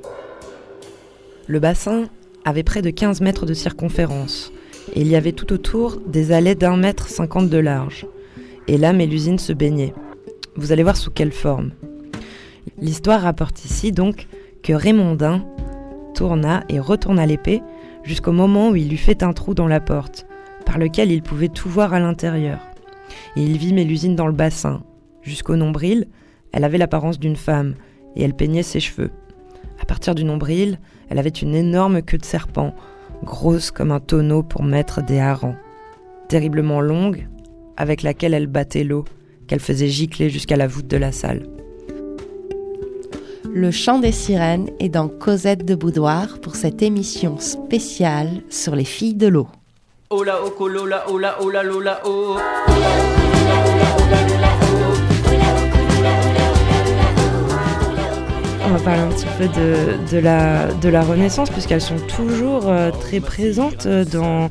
[1.47, 2.05] Le bassin
[2.45, 4.53] avait près de 15 mètres de circonférence,
[4.95, 8.07] et il y avait tout autour des allées d'un mètre cinquante de large.
[8.67, 9.95] Et là, Mélusine se baignait.
[10.57, 11.71] Vous allez voir sous quelle forme.
[12.81, 14.27] L'histoire rapporte ici donc
[14.63, 15.45] que Raymondin
[16.15, 17.63] tourna et retourna l'épée
[18.03, 20.27] jusqu'au moment où il eut fait un trou dans la porte,
[20.65, 22.59] par lequel il pouvait tout voir à l'intérieur.
[23.37, 24.83] Et il vit Mélusine dans le bassin.
[25.23, 26.09] Jusqu'au nombril,
[26.53, 27.75] elle avait l'apparence d'une femme,
[28.17, 29.11] et elle peignait ses cheveux.
[29.81, 30.79] À partir du nombril,
[31.11, 32.75] elle avait une énorme queue de serpent,
[33.23, 35.57] grosse comme un tonneau pour mettre des harengs,
[36.29, 37.29] terriblement longue,
[37.77, 39.05] avec laquelle elle battait l'eau,
[39.47, 41.47] qu'elle faisait gicler jusqu'à la voûte de la salle.
[43.53, 48.85] Le chant des sirènes est dans Cosette de Boudoir pour cette émission spéciale sur les
[48.85, 49.49] filles de l'eau.
[50.11, 52.37] Ola okolola ola ola lola oh.
[58.67, 62.69] On va parler un petit peu de, de la, de la Renaissance, puisqu'elles sont toujours
[62.69, 64.51] euh, très présentes euh, dans,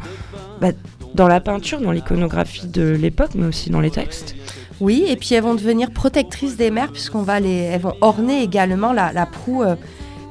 [0.61, 0.69] bah,
[1.15, 4.33] dans la peinture, dans l'iconographie de l'époque, mais aussi dans les textes.
[4.79, 8.41] Oui, et puis elles vont devenir protectrices des mers puisqu'on va les, elles vont orner
[8.41, 9.75] également la, proue euh,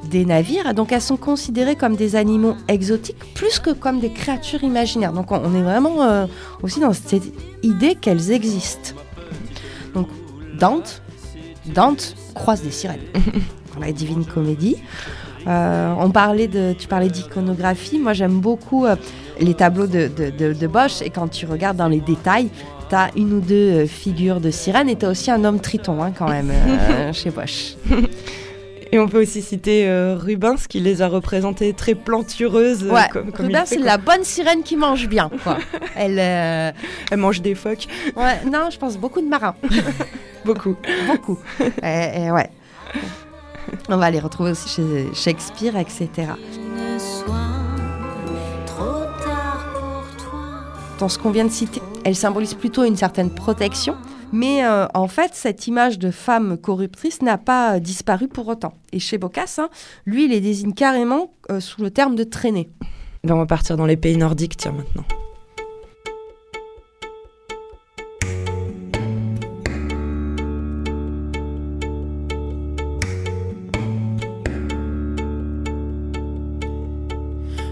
[0.09, 0.73] des navires.
[0.73, 5.13] Donc elles sont considérées comme des animaux exotiques plus que comme des créatures imaginaires.
[5.13, 6.27] Donc on, est vraiment
[6.63, 7.21] aussi dans cette
[7.61, 8.95] idée qu'elles existent.
[9.95, 10.07] Donc
[10.59, 11.01] Dante,
[11.65, 12.99] Dante croise des sirènes
[13.73, 14.77] dans la Divine Comédie.
[15.47, 17.97] Euh, on parlait de, tu parlais d'iconographie.
[17.99, 18.95] Moi, j'aime beaucoup euh,
[19.39, 21.01] les tableaux de, de, de- de Bosch.
[21.01, 22.49] Et quand tu regardes dans les détails,
[22.89, 24.89] tu as une ou deux euh, figures de sirènes.
[24.89, 26.51] Et tu as aussi un homme triton, hein, quand même,
[27.13, 27.75] chez Bosch.
[28.91, 32.83] Et on peut aussi citer euh, Rubens, qui les a représentées très plantureuses.
[32.83, 35.29] Ouais, comme, comme Rubens, c'est la bonne sirène qui mange bien.
[35.43, 35.57] Quoi.
[35.95, 36.71] Elle, euh,
[37.11, 39.55] Elle mange des phoques, ouais, non, je pense beaucoup de marins.
[40.45, 40.75] beaucoup.
[41.07, 41.39] beaucoup.
[41.83, 42.49] Et- et ouais.
[43.89, 46.09] On va les retrouver aussi chez Shakespeare, etc.
[50.99, 53.95] Dans ce qu'on vient de citer, elle symbolise plutôt une certaine protection,
[54.35, 58.73] mais euh, en fait, cette image de femme corruptrice n'a pas disparu pour autant.
[58.91, 59.69] Et chez Boccace, hein,
[60.05, 62.69] lui, il les désigne carrément euh, sous le terme de traîner.
[63.23, 65.05] Ben, on va partir dans les pays nordiques, tiens, maintenant.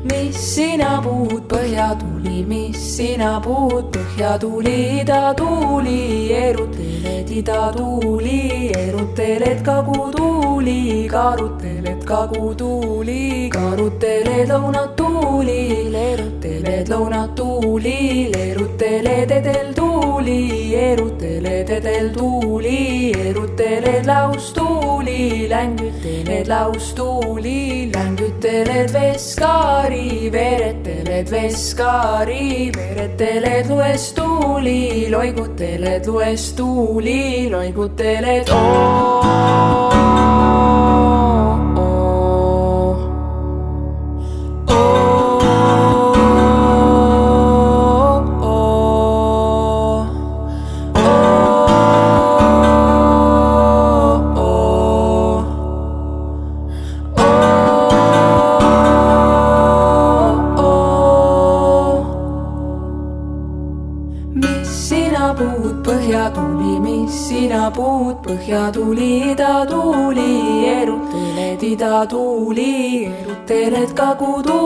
[0.10, 6.00] Mis sina puud põhjatuli, mis sina puud põhjatuli, idatuuli,
[6.40, 17.98] eruteled idatuuli, eruteled kagutuuli, karuteled kagutuuli, karuteled lõunatuuli, leeruteled lõunatuuli,
[18.36, 20.40] leeruteled edeltuuli,
[20.76, 38.50] eruteled edeltuuli, eruteled laustuuli, längüteled laustuuli, längüteled veskaari, vereteled veskaari, vereteled luestuuli, loiguteled luestuuli, loiguteled
[38.52, 40.43] oo,
[73.94, 74.63] 个孤独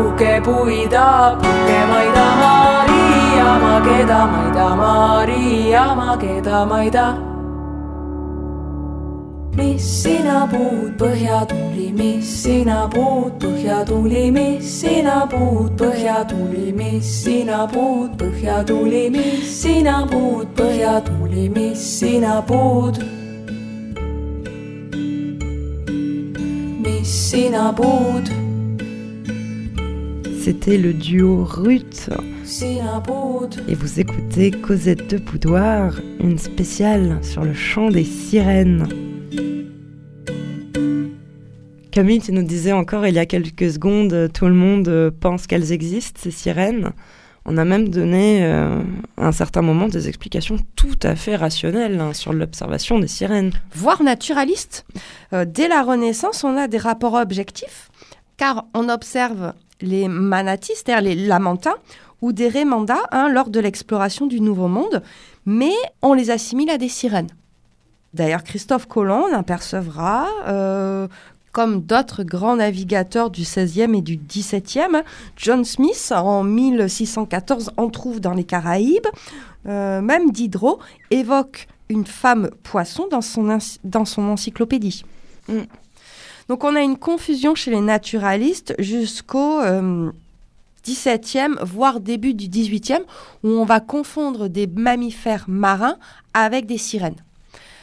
[0.00, 7.30] puhkemaida, puhkepuida, puhkemaida, Maria, Mageda, Maida, Maria, Mageda, Maida
[9.56, 16.72] mis sina puud põhja tuli, mis sina puud põhja tuli, mis sina puud põhja tuli,
[16.72, 23.02] mis sina puud põhja tuli, mis sina puud põhja tuli, mis sina puud.
[26.84, 28.39] mis sina puud,
[30.42, 32.10] C'était le duo Ruth
[33.68, 38.88] et vous écoutez Cosette de Boudoir, une spéciale sur le chant des sirènes.
[41.90, 45.10] Camille, tu nous disais encore il y a quelques secondes, euh, tout le monde euh,
[45.10, 46.92] pense qu'elles existent, ces sirènes.
[47.44, 48.80] On a même donné euh,
[49.16, 53.52] à un certain moment des explications tout à fait rationnelles hein, sur l'observation des sirènes.
[53.74, 54.84] voire naturaliste.
[55.32, 57.90] Euh, dès la Renaissance, on a des rapports objectifs,
[58.36, 61.76] car on observe les manatis, c'est-à-dire les lamantins,
[62.22, 65.02] ou des rémandas hein, lors de l'exploration du Nouveau Monde,
[65.46, 67.30] mais on les assimile à des sirènes.
[68.12, 71.06] D'ailleurs, Christophe Colomb en apercevra, euh,
[71.52, 75.02] comme d'autres grands navigateurs du XVIe et du XVIIe.
[75.36, 79.06] John Smith, en 1614, en trouve dans les Caraïbes.
[79.66, 80.78] Euh, même Diderot
[81.10, 85.04] évoque une femme poisson dans son, ency- dans son encyclopédie.
[85.48, 85.60] Mm.
[86.50, 90.10] Donc on a une confusion chez les naturalistes jusqu'au euh,
[90.84, 93.04] XVIIe, voire début du XVIIIe,
[93.44, 95.96] où on va confondre des mammifères marins
[96.34, 97.14] avec des sirènes.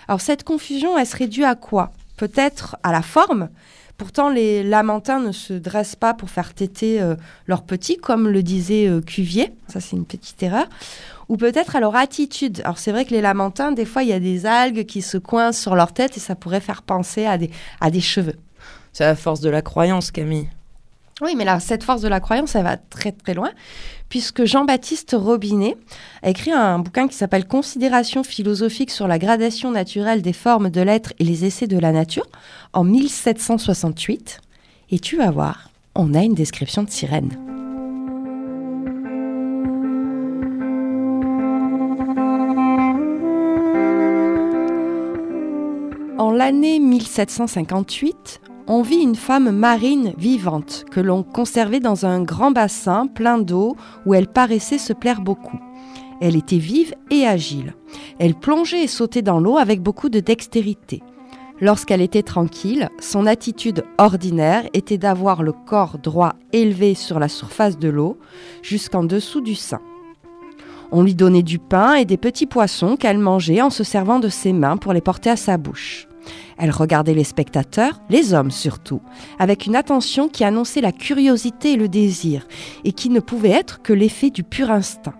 [0.09, 1.93] Alors cette confusion, elle serait due à quoi?
[2.17, 3.47] Peut-être à la forme.
[3.95, 7.15] Pourtant, les lamantins ne se dressent pas pour faire téter euh,
[7.47, 9.53] leurs petits, comme le disait euh, Cuvier.
[9.69, 10.67] Ça, c'est une petite erreur
[11.29, 12.61] ou peut-être à leur attitude.
[12.65, 15.17] Alors c'est vrai que les lamantins, des fois, il y a des algues qui se
[15.17, 17.49] coincent sur leur tête et ça pourrait faire penser à des,
[17.79, 18.35] à des cheveux.
[18.97, 20.49] C'est la force de la croyance, Camille.
[21.21, 23.51] Oui, mais là, cette force de la croyance, elle va très très loin,
[24.09, 25.77] puisque Jean-Baptiste Robinet
[26.23, 30.81] a écrit un bouquin qui s'appelle Considérations philosophiques sur la gradation naturelle des formes de
[30.81, 32.25] l'être et les essais de la nature
[32.73, 34.41] en 1768.
[34.89, 37.37] Et tu vas voir, on a une description de sirène.
[46.17, 52.51] En l'année 1758, on vit une femme marine vivante que l'on conservait dans un grand
[52.51, 53.75] bassin plein d'eau
[54.05, 55.59] où elle paraissait se plaire beaucoup.
[56.19, 57.75] Elle était vive et agile.
[58.19, 61.01] Elle plongeait et sautait dans l'eau avec beaucoup de dextérité.
[61.61, 67.79] Lorsqu'elle était tranquille, son attitude ordinaire était d'avoir le corps droit élevé sur la surface
[67.79, 68.17] de l'eau,
[68.61, 69.81] jusqu'en dessous du sein.
[70.91, 74.29] On lui donnait du pain et des petits poissons qu'elle mangeait en se servant de
[74.29, 76.06] ses mains pour les porter à sa bouche.
[76.57, 79.01] Elle regardait les spectateurs, les hommes surtout,
[79.39, 82.47] avec une attention qui annonçait la curiosité et le désir,
[82.83, 85.15] et qui ne pouvait être que l'effet du pur instinct.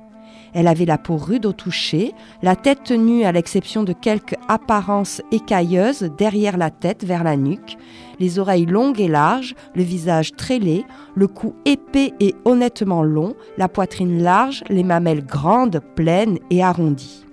[0.54, 5.22] Elle avait la peau rude au toucher, la tête tenue à l'exception de quelques apparences
[5.32, 7.78] écailleuses derrière la tête vers la nuque,
[8.20, 13.36] les oreilles longues et larges, le visage très laid, le cou épais et honnêtement long,
[13.60, 17.27] la poitrine large, les mamelles grandes, pleines et arrondies.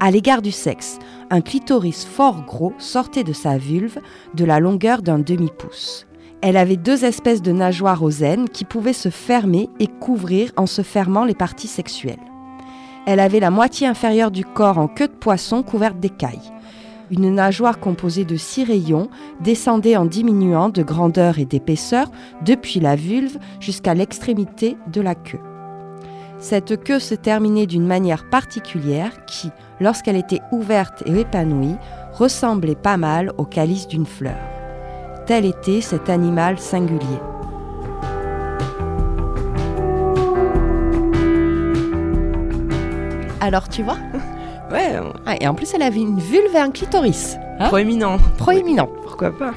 [0.00, 3.98] À l'égard du sexe, un clitoris fort gros sortait de sa vulve
[4.34, 6.06] de la longueur d'un demi-pouce.
[6.40, 10.66] Elle avait deux espèces de nageoires aux aines qui pouvaient se fermer et couvrir en
[10.66, 12.16] se fermant les parties sexuelles.
[13.06, 16.52] Elle avait la moitié inférieure du corps en queue de poisson couverte d'écailles.
[17.10, 19.08] Une nageoire composée de six rayons
[19.40, 22.08] descendait en diminuant de grandeur et d'épaisseur
[22.44, 25.40] depuis la vulve jusqu'à l'extrémité de la queue.
[26.38, 31.76] Cette queue se terminait d'une manière particulière qui, lorsqu'elle était ouverte et épanouie,
[32.12, 34.36] ressemblait pas mal au calice d'une fleur.
[35.26, 37.18] Tel était cet animal singulier.
[43.40, 43.96] Alors tu vois?
[44.70, 47.38] Ouais, Ah, Et en plus elle avait une vulve et un clitoris.
[47.58, 47.68] Hein?
[47.68, 48.18] Proéminent.
[48.36, 48.86] Proéminent.
[49.02, 49.52] Pourquoi pas?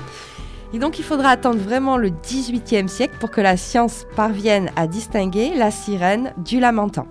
[0.74, 4.88] Et donc il faudra attendre vraiment le 18e siècle pour que la science parvienne à
[4.88, 7.06] distinguer la sirène du lamentin.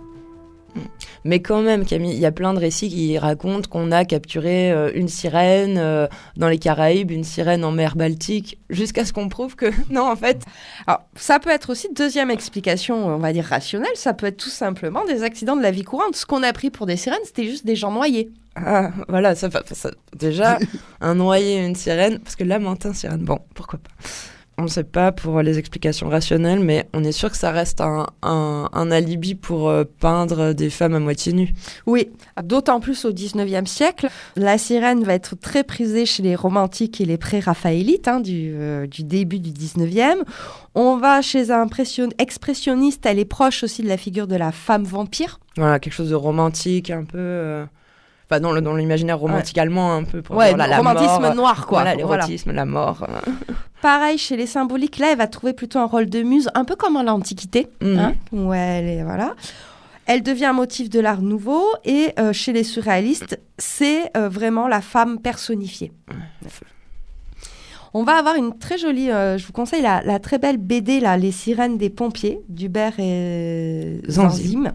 [1.24, 4.72] Mais quand même, Camille, il y a plein de récits qui racontent qu'on a capturé
[4.72, 6.06] euh, une sirène euh,
[6.36, 10.16] dans les Caraïbes, une sirène en mer Baltique, jusqu'à ce qu'on prouve que non, en
[10.16, 10.42] fait.
[10.86, 14.48] Alors ça peut être aussi deuxième explication, on va dire rationnelle, ça peut être tout
[14.48, 16.16] simplement des accidents de la vie courante.
[16.16, 18.30] Ce qu'on a pris pour des sirènes, c'était juste des gens noyés.
[18.56, 20.58] Ah, voilà, ça, ça- déjà,
[21.00, 23.90] un noyé et une sirène, parce que lamentin, sirène, bon, pourquoi pas.
[24.60, 27.80] On ne sait pas pour les explications rationnelles, mais on est sûr que ça reste
[27.80, 31.54] un, un- un alibi pour euh, peindre des femmes à moitié nues.
[31.86, 32.10] Oui,
[32.44, 34.08] d'autant plus au 19e siècle.
[34.36, 38.86] La sirène va être très prisée chez les romantiques et les pré-raphaélites hein, du, euh,
[38.86, 40.18] du début du 19e.
[40.74, 41.66] On va chez un
[42.18, 45.40] expressionniste, elle est proche aussi de la figure de la femme vampire.
[45.56, 47.16] Voilà, quelque chose de romantique, un peu.
[47.18, 47.64] euh,
[48.30, 50.22] Enfin, dans le- dans l'imaginaire romantique allemand, un peu.
[50.22, 51.82] Pour Ouais, voilà, la romantisme mort, noir, quoi.
[51.82, 52.22] Voilà, Voilà.
[52.26, 53.04] l'érotisme, la mort.
[53.08, 53.30] euh.
[53.82, 56.76] Pareil, chez les symboliques, là, elle va trouver plutôt un rôle de muse, un peu
[56.76, 57.98] comme en l'Antiquité, Mhm.
[57.98, 59.34] hein, où elle est, voilà.
[60.06, 64.68] Elle devient un motif de l'art nouveau, et euh, chez les surréalistes, c'est euh, vraiment
[64.68, 65.92] la femme personnifiée.
[67.92, 71.00] On va avoir une très jolie, euh, je vous conseille la, la très belle BD,
[71.00, 74.64] là, Les sirènes des pompiers, d'Hubert et Zanzim.
[74.70, 74.72] Zanzim.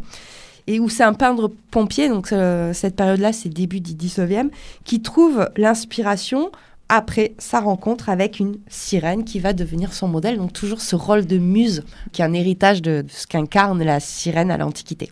[0.68, 4.50] Et où c'est un peintre pompier, donc euh, cette période-là, c'est début du 19e,
[4.84, 6.52] qui trouve l'inspiration
[6.90, 10.38] après sa rencontre avec une sirène qui va devenir son modèle.
[10.38, 14.00] Donc toujours ce rôle de muse, qui est un héritage de, de ce qu'incarne la
[14.00, 15.10] sirène à l'Antiquité.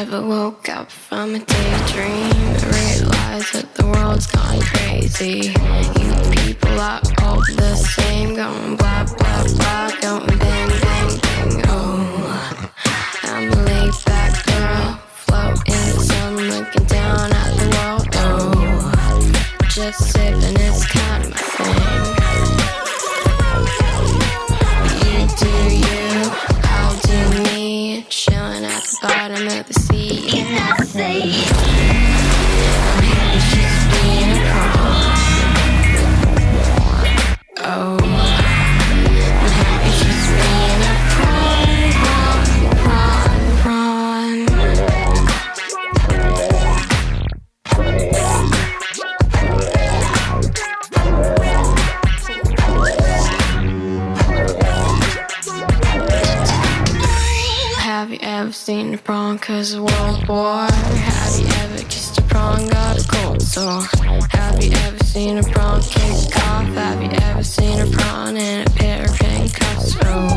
[0.00, 5.54] Ever woke up from a daydream and realized that the world's gone crazy?
[5.98, 11.62] You people are all the same, going blah blah blah, going bang bang bang.
[11.68, 12.60] Oh,
[13.22, 18.06] I'm a laid back girl, float in the sun, looking down at the world.
[18.12, 19.32] Oh,
[19.70, 20.15] just
[58.96, 60.66] a prawn cause of World War?
[60.68, 63.82] Have you ever kissed a prawn, got a cold sore?
[64.30, 66.66] Have you ever seen a prawn kick off?
[66.66, 69.96] Have you ever seen a prawn in a pair of handcuffs?
[70.02, 70.34] Oh,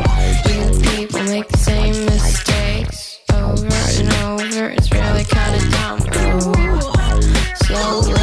[0.49, 3.67] you people make the same mistakes over
[3.99, 4.69] and over.
[4.69, 5.99] It's really kinda dumb.
[6.15, 7.21] Oh,
[7.63, 8.18] slow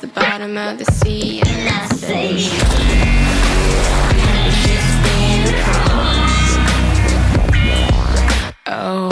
[0.00, 2.48] the bottom of the sea, and I say.
[8.66, 9.09] Oh.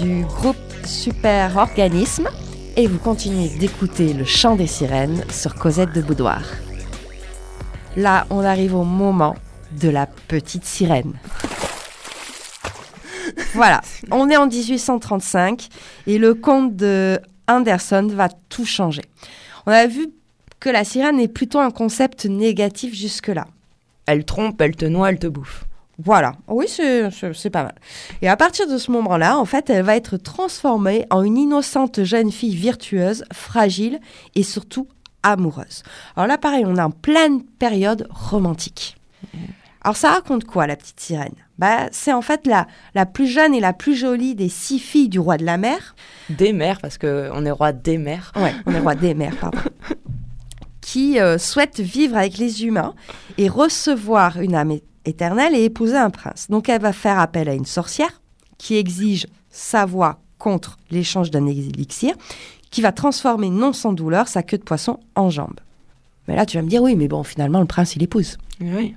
[0.00, 2.28] Du groupe Super Organisme
[2.76, 6.42] et vous continuez d'écouter le chant des sirènes sur Cosette de Boudoir.
[7.96, 9.36] Là, on arrive au moment
[9.80, 11.12] de la petite sirène.
[13.54, 15.68] Voilà, on est en 1835
[16.08, 19.02] et le conte de Anderson va tout changer.
[19.66, 20.08] On a vu
[20.58, 23.46] que la sirène est plutôt un concept négatif jusque-là.
[24.06, 25.66] Elle trompe, elle te noie, elle te bouffe.
[26.02, 27.74] Voilà, oui, c'est pas mal.
[28.20, 32.02] Et à partir de ce moment-là, en fait, elle va être transformée en une innocente
[32.02, 34.00] jeune fille virtueuse, fragile
[34.34, 34.88] et surtout
[35.22, 35.82] amoureuse.
[36.16, 38.96] Alors là, pareil, on est en pleine période romantique.
[39.82, 41.34] Alors ça raconte quoi, la petite sirène?
[41.58, 45.10] Bah, C'est en fait la, la plus jeune et la plus jolie des six filles
[45.10, 45.94] du roi de la mer,
[46.30, 48.32] Des mers, parce qu'on est roi des mers.
[48.34, 49.58] Ouais, on est roi des mers, pardon.
[50.80, 52.94] Qui euh, souhaite vivre avec les humains
[53.38, 56.46] et recevoir une âme éternelle et épouser un prince.
[56.48, 58.20] Donc elle va faire appel à une sorcière
[58.58, 62.14] qui exige sa voix contre l'échange d'un élixir,
[62.70, 65.60] qui va transformer non sans douleur sa queue de poisson en jambe.
[66.26, 68.38] Mais là, tu vas me dire, oui, mais bon, finalement, le prince, il épouse.
[68.60, 68.94] Oui.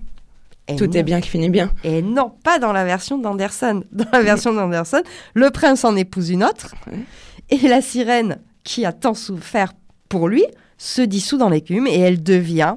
[0.67, 0.91] Et Tout non.
[0.93, 1.71] est bien qui finit bien.
[1.83, 3.83] Et non, pas dans la version d'Anderson.
[3.91, 5.01] Dans la version d'Anderson,
[5.33, 6.75] le prince en épouse une autre.
[7.49, 9.73] Et la sirène, qui a tant souffert
[10.09, 10.43] pour lui,
[10.77, 12.75] se dissout dans l'écume et elle devient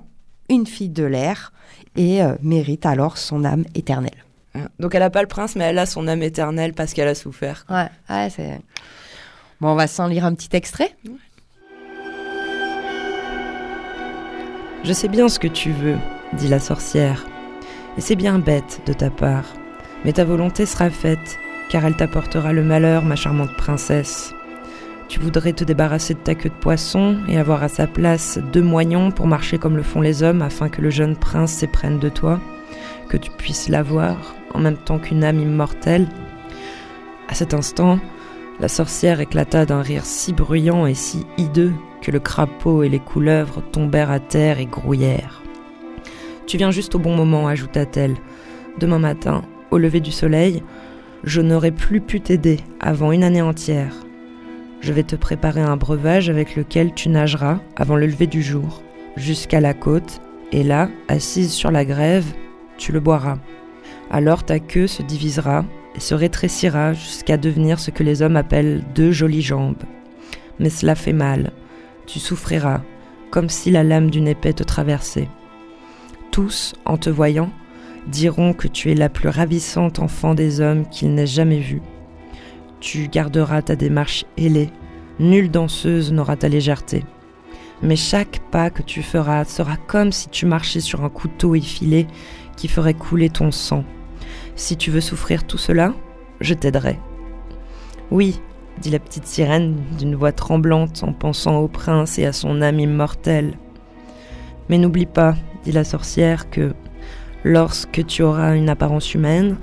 [0.49, 1.53] une fille de l'air
[1.97, 4.25] et euh, mérite alors son âme éternelle.
[4.55, 7.09] Ah, Donc elle a pas le prince, mais elle a son âme éternelle parce qu'elle
[7.09, 7.65] a souffert.
[7.71, 8.61] Ouais, ouais, c'est.
[9.61, 10.95] Bon, on va s'en lire un petit extrait.
[14.83, 15.99] Je sais bien ce que tu veux,
[16.33, 17.27] dit la sorcière.
[17.99, 19.45] Et c'est bien bête de ta part.
[20.05, 21.39] Mais ta volonté sera faite,
[21.71, 24.33] car elle t'apportera le malheur, ma charmante princesse.
[25.11, 28.63] Tu voudrais te débarrasser de ta queue de poisson et avoir à sa place deux
[28.63, 32.09] moignons pour marcher comme le font les hommes afin que le jeune prince s'éprenne de
[32.09, 32.39] toi,
[33.09, 36.07] que tu puisses l'avoir en même temps qu'une âme immortelle.
[37.29, 37.99] À cet instant,
[38.61, 43.01] la sorcière éclata d'un rire si bruyant et si hideux que le crapaud et les
[43.01, 45.43] couleuvres tombèrent à terre et grouillèrent.
[46.47, 48.15] Tu viens juste au bon moment, ajouta-t-elle.
[48.79, 49.43] Demain matin,
[49.73, 50.63] au lever du soleil,
[51.25, 53.93] je n'aurai plus pu t'aider avant une année entière.
[54.81, 58.83] Je vais te préparer un breuvage avec lequel tu nageras avant le lever du jour,
[59.17, 60.21] jusqu'à la côte,
[60.53, 62.25] et là, assise sur la grève,
[62.79, 63.39] tu le boiras.
[64.11, 65.65] Alors ta queue se divisera
[65.95, 69.83] et se rétrécira jusqu'à devenir ce que les hommes appellent deux jolies jambes.
[70.59, 71.53] Mais cela fait mal.
[72.07, 72.81] Tu souffriras,
[73.31, 75.29] comme si la lame d'une épée te traversait.
[76.31, 77.51] Tous, en te voyant,
[78.09, 81.83] diront que tu es la plus ravissante enfant des hommes qu'ils n'aient jamais vue.
[82.81, 84.71] Tu garderas ta démarche ailée,
[85.19, 87.05] nulle danseuse n'aura ta légèreté.
[87.83, 92.07] Mais chaque pas que tu feras sera comme si tu marchais sur un couteau effilé
[92.57, 93.85] qui ferait couler ton sang.
[94.57, 95.95] Si tu veux souffrir tout cela,
[96.41, 96.99] je t'aiderai.
[98.11, 98.41] Oui,
[98.79, 102.81] dit la petite sirène d'une voix tremblante en pensant au prince et à son âme
[102.81, 103.59] immortelle.
[104.69, 106.75] Mais n'oublie pas, dit la sorcière, que
[107.45, 109.57] lorsque tu auras une apparence humaine,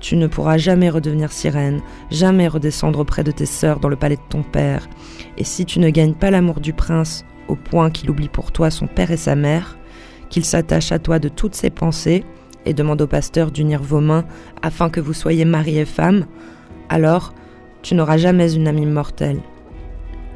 [0.00, 4.16] tu ne pourras jamais redevenir sirène, jamais redescendre auprès de tes sœurs dans le palais
[4.16, 4.88] de ton père.
[5.36, 8.70] Et si tu ne gagnes pas l'amour du prince au point qu'il oublie pour toi
[8.70, 9.78] son père et sa mère,
[10.30, 12.24] qu'il s'attache à toi de toutes ses pensées
[12.64, 14.24] et demande au pasteur d'unir vos mains
[14.62, 16.26] afin que vous soyez mari et femme,
[16.88, 17.34] alors
[17.82, 19.40] tu n'auras jamais une âme immortelle.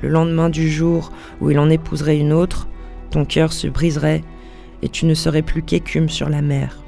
[0.03, 2.69] Le lendemain du jour où il en épouserait une autre,
[3.11, 4.23] ton cœur se briserait
[4.83, 6.83] et tu ne serais plus qu'écume sur la mer.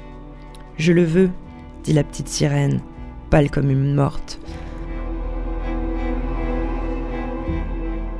[0.77, 1.31] Je le veux,
[1.87, 2.81] dit la petite sirène,
[3.29, 4.39] pâle comme une morte.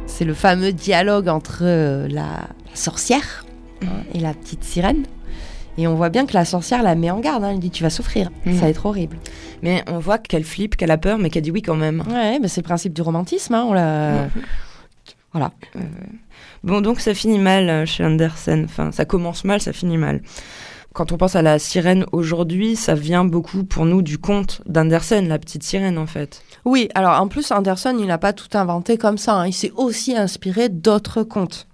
[0.05, 2.23] C'est le fameux dialogue entre euh, la,
[2.69, 3.45] la sorcière
[3.83, 5.05] hein, et la petite sirène.
[5.77, 7.43] Et on voit bien que la sorcière la met en garde.
[7.43, 7.51] hein.
[7.51, 8.55] Elle dit Tu vas souffrir, Mhm.
[8.55, 9.17] ça va être horrible.
[9.61, 12.03] Mais on voit qu'elle flippe, qu'elle a peur, mais qu'elle dit oui quand même.
[12.09, 13.53] Ouais, c'est le principe du romantisme.
[13.53, 14.27] hein, on l'a.
[15.33, 15.51] Voilà.
[16.63, 18.63] Bon, donc ça finit mal euh, chez Andersen.
[18.65, 20.21] Enfin, ça commence mal, ça finit mal.
[20.93, 25.27] Quand on pense à la sirène aujourd'hui, ça vient beaucoup pour nous du conte d'Andersen,
[25.27, 26.41] la petite sirène en fait.
[26.65, 29.35] Oui, alors en plus, Anderson, il n'a pas tout inventé comme ça.
[29.35, 29.47] hein.
[29.47, 31.67] Il s'est aussi inspiré d'autres contes.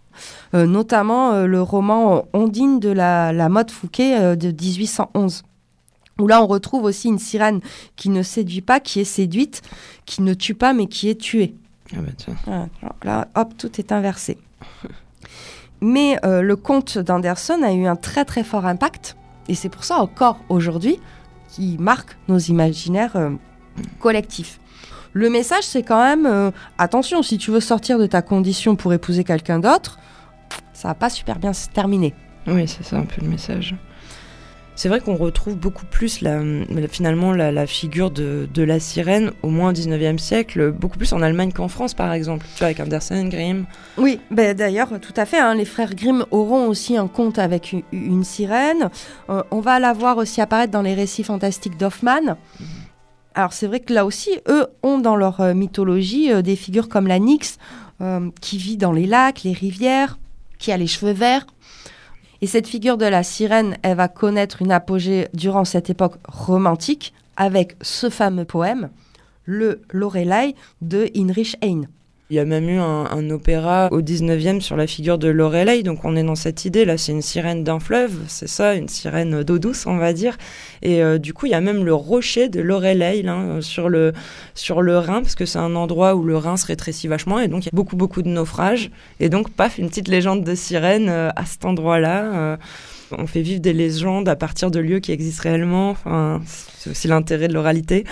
[0.53, 5.43] Euh, notamment euh, le roman Ondine de la, la Motte Fouquet euh, de 1811.
[6.19, 7.61] Où là, on retrouve aussi une sirène
[7.95, 9.63] qui ne séduit pas, qui est séduite,
[10.05, 11.55] qui ne tue pas, mais qui est tuée.
[11.93, 12.35] Ah bah tiens.
[12.45, 12.67] Voilà.
[13.03, 14.37] Là, hop, tout est inversé.
[15.83, 19.17] Mais euh, le conte d'Anderson a eu un très très fort impact,
[19.49, 20.97] et c'est pour ça encore aujourd'hui
[21.49, 23.31] qui marque nos imaginaires euh,
[23.99, 24.61] collectifs.
[25.11, 28.93] Le message, c'est quand même euh, attention, si tu veux sortir de ta condition pour
[28.93, 29.99] épouser quelqu'un d'autre,
[30.71, 32.15] ça va pas super bien se terminer.
[32.47, 33.75] Oui, c'est ça un peu le message.
[34.75, 36.41] C'est vrai qu'on retrouve beaucoup plus la,
[36.89, 41.13] finalement la, la figure de, de, la sirène au moins au 19e siècle, beaucoup plus
[41.13, 43.65] en Allemagne qu'en France par exemple, tu vois, avec Andersen, Grimm.
[43.97, 45.37] Oui, ben, d'ailleurs, tout à fait.
[45.37, 48.89] hein, les frères Grimm auront aussi un conte avec une, une sirène.
[49.29, 52.35] Euh, on va la voir aussi apparaître dans les récits fantastiques d'Hoffmann.
[53.35, 56.89] Alors c'est vrai que là aussi, eux ont dans leur euh, mythologie euh, des figures
[56.89, 57.57] comme la Nyx,
[58.01, 60.19] euh, qui vit dans les lacs, les rivières,
[60.59, 61.45] qui a les cheveux verts.
[62.43, 67.13] Et cette figure de la sirène, elle va connaître une apogée durant cette époque romantique
[67.37, 68.89] avec ce fameux poème,
[69.45, 71.87] le Lorelei de Heinrich Heine.
[72.29, 76.05] Il y a même eu un, opéra au 19e sur la figure de Lorelei, donc
[76.05, 79.43] on est dans cette idée, là c'est une sirène d'un fleuve, c'est ça, une sirène
[79.43, 80.37] d'eau douce on va dire,
[80.81, 83.89] et euh, du coup il y a même le rocher de Lorelei là, euh, sur,
[83.89, 84.13] le,
[84.55, 87.49] sur le Rhin, parce que c'est un endroit où le Rhin se rétrécit vachement, et
[87.49, 90.55] donc il y a beaucoup beaucoup de naufrages, et donc paf, une petite légende de
[90.55, 92.57] sirène euh, à cet endroit-là.
[93.17, 96.41] On fait vivre des légendes à partir de lieux qui existent réellement, enfin,
[96.77, 98.05] c'est aussi l'intérêt de l'oralité.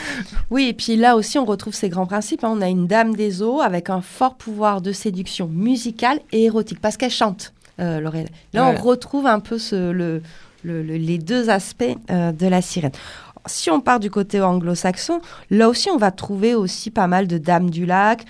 [0.49, 2.43] Oui, et puis là aussi, on retrouve ces grands principes.
[2.43, 2.53] hein.
[2.55, 6.79] On a une dame des eaux avec un fort pouvoir de séduction musicale et érotique,
[6.81, 8.27] parce qu'elle chante, euh, Laurel.
[8.53, 8.79] Là, Voilà.
[8.79, 10.21] on retrouve un peu ce- le-
[10.63, 12.91] le- le- les deux aspects euh, de la sirène.
[13.47, 17.39] Si on part du côté anglo-saxon, là aussi, on va trouver aussi pas mal de
[17.39, 18.23] dames du lac,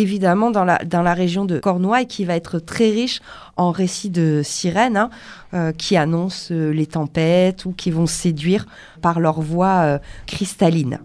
[0.00, 3.20] évidemment dans la, région de Cornouailles, qui va être très riche
[3.56, 5.10] en récits de sirènes, hein,
[5.54, 8.66] euh, qui annoncent euh, les tempêtes ou qui vont séduire
[9.02, 11.00] par leur voix euh, cristalline.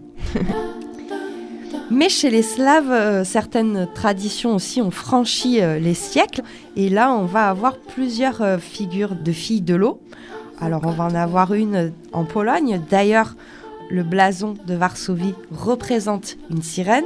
[1.90, 6.40] Mais chez les Slaves, certaines traditions aussi ont franchi les siècles.
[6.76, 10.00] Et là, on va avoir plusieurs figures de filles de l'eau.
[10.60, 12.80] Alors, on va en avoir une en Pologne.
[12.90, 13.36] D'ailleurs,
[13.90, 17.04] le blason de Varsovie représente une sirène.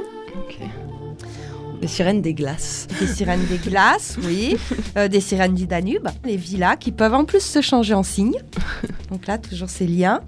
[1.81, 2.87] Les sirènes des glaces.
[2.99, 4.57] Des sirènes des glaces, oui.
[4.97, 6.07] Euh, des sirènes du Danube.
[6.25, 8.39] Les villas qui peuvent en plus se changer en cygnes.
[9.11, 10.21] Donc là, toujours ces liens.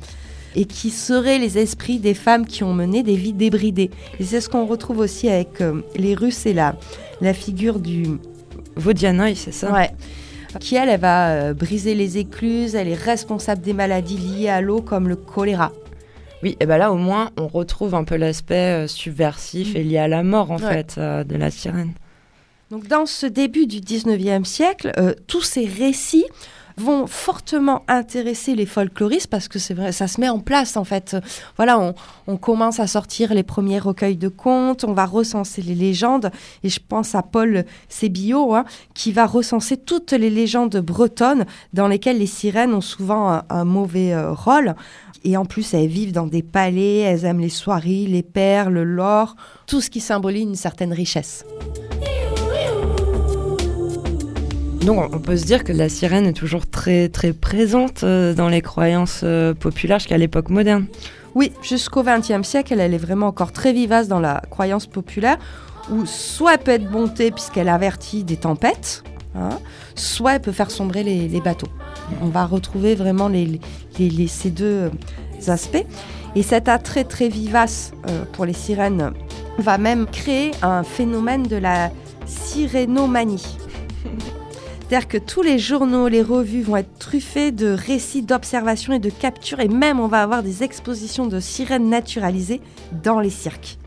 [0.56, 3.90] Et qui seraient les esprits des femmes qui ont mené des vies débridées.
[4.20, 6.76] Et c'est ce qu'on retrouve aussi avec euh, les Russes et la,
[7.22, 8.06] la figure du...
[8.76, 9.74] Vodianaï, c'est ça?
[9.74, 9.90] Ouais.
[10.60, 12.76] Qui, elle, elle va euh, briser les écluses.
[12.76, 15.72] Elle est responsable des maladies liées à l'eau comme le choléra.
[16.44, 19.98] Oui, et ben là au moins on retrouve un peu l'aspect euh, subversif et lié
[20.00, 20.74] à la mort en Ouais.
[20.74, 21.92] fait euh, de la sirène.
[22.72, 26.26] Donc dans ce début du 19e siècle, euh, tous ces récits
[26.78, 30.86] vont fortement intéresser les folkloristes parce que c'est vrai, ça se met en place en
[30.86, 31.18] fait.
[31.58, 31.94] Voilà, on,
[32.28, 36.32] on commence à sortir les premiers recueils de contes, on va recenser les légendes
[36.64, 38.64] et je pense à Paul Sébillot hein,
[38.94, 43.66] qui va recenser toutes les légendes bretonnes dans lesquelles les sirènes ont souvent un, un
[43.66, 44.74] mauvais euh, rôle.
[45.24, 49.36] Et en plus, elles vivent dans des palais, elles aiment les soieries, les perles, l'or,
[49.68, 51.46] tout ce qui symbolise une certaine richesse.
[54.86, 58.50] Donc on- peut se dire que la sirène est toujours très très présente euh, dans
[58.50, 60.88] les croyances euh, populaires jusqu'à l'époque moderne.
[61.36, 65.38] Oui, jusqu'au XXe siècle, elle est vraiment encore très vivace dans la croyance populaire,
[65.92, 69.04] où soit elle peut être bonté puisqu'elle avertit des tempêtes,
[69.36, 69.60] hein,
[69.96, 71.68] soit elle peut faire sombrer les, les bateaux.
[72.22, 73.60] On va retrouver vraiment les,
[74.00, 74.90] les- les- ces deux euh,
[75.52, 75.86] aspects.
[76.36, 79.12] Et cet attrait très vivace euh, pour les sirènes
[79.58, 81.92] va même créer un phénomène de la
[82.26, 83.58] sirénomanie.
[84.90, 89.10] C'est-à-dire que tous les journaux, les revues vont être truffés de récits d'observations et de
[89.10, 92.60] captures, et même on va avoir des expositions de sirènes naturalisées
[93.04, 93.78] dans les cirques.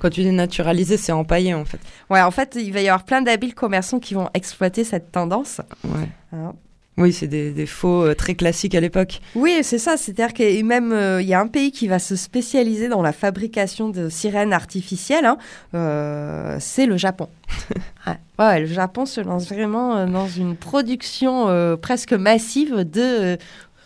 [0.00, 1.80] Quand tu dis naturalisé, c'est empaillé en fait.
[2.10, 5.60] Ouais, en fait, il va y avoir plein d'habiles commerçants qui vont exploiter cette tendance.
[5.84, 6.08] Ouais.
[6.32, 6.52] Hein.
[6.96, 9.20] Oui, c'est des, des faux euh, très classiques à l'époque.
[9.36, 9.96] Oui, c'est ça.
[9.96, 13.12] C'est-à-dire qu'il même euh, il y a un pays qui va se spécialiser dans la
[13.12, 15.24] fabrication de sirènes artificielles.
[15.24, 15.38] hein.
[15.74, 17.28] Euh, c'est le Japon.
[18.08, 18.18] ouais.
[18.40, 23.36] Ouais, le Japon se lance vraiment euh, dans une production euh, presque massive de euh,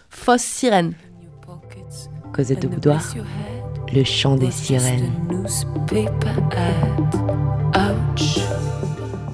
[0.09, 0.95] fausses sirènes.
[2.33, 3.03] Cosette de Boudoir,
[3.93, 5.13] le chant des sirènes.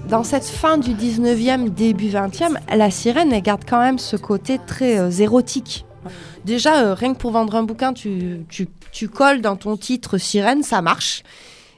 [0.09, 4.59] Dans cette fin du 19e, début 20e, la sirène, elle garde quand même ce côté
[4.66, 5.84] très euh, érotique.
[6.46, 10.16] Déjà, euh, rien que pour vendre un bouquin, tu, tu- tu colles dans ton titre
[10.16, 11.22] sirène, ça marche.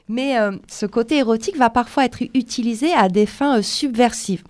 [0.07, 4.43] Mais euh, ce côté érotique va parfois être utilisé à des fins euh, subversives.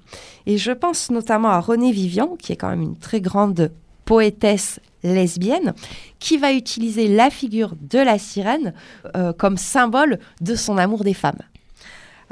[0.46, 3.72] Et je pense notamment à Renée Vivian, qui est quand même une très grande
[4.12, 5.74] poétesse lesbienne,
[6.20, 8.74] qui va utiliser la figure de la sirène
[9.16, 11.40] euh, comme symbole de son amour des femmes.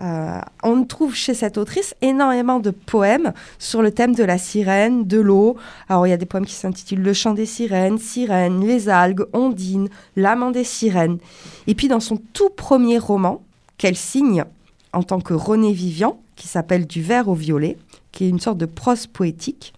[0.02, 5.08] Euh, on trouve chez cette autrice énormément de poèmes sur le thème de la sirène,
[5.08, 5.56] de l'eau.
[5.88, 9.28] Alors il y a des poèmes qui s'intitulent Le chant des sirènes, Sirène, Les algues,
[9.32, 11.20] Ondine, L'amant des sirènes.
[11.68, 13.42] Et puis dans son tout premier roman,
[13.78, 14.44] qu'elle signe
[14.92, 17.78] en tant que Renée Vivian, qui s'appelle Du vert au violet,
[18.12, 19.74] qui est une sorte de prose poétique,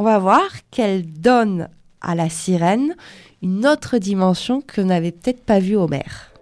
[0.00, 1.68] on va voir qu'elle donne
[2.00, 2.96] à la sirène
[3.42, 6.32] une autre dimension que n'avait peut-être pas vue Homère.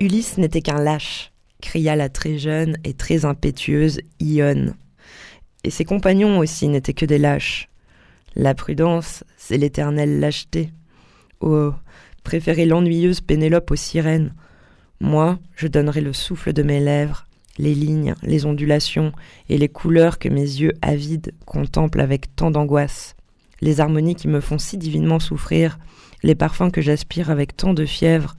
[0.00, 4.76] Ulysse n'était qu'un lâche, cria la très jeune et très impétueuse Ione.
[5.62, 7.68] Et ses compagnons aussi n'étaient que des lâches.
[8.34, 10.72] La prudence, c'est l'éternelle lâcheté.
[11.42, 11.72] Oh,
[12.24, 14.32] préférez l'ennuyeuse Pénélope aux sirènes.
[15.00, 17.26] Moi, je donnerai le souffle de mes lèvres,
[17.62, 19.12] les lignes, les ondulations
[19.48, 23.14] et les couleurs que mes yeux avides contemplent avec tant d'angoisse,
[23.60, 25.78] les harmonies qui me font si divinement souffrir,
[26.24, 28.34] les parfums que j'aspire avec tant de fièvre,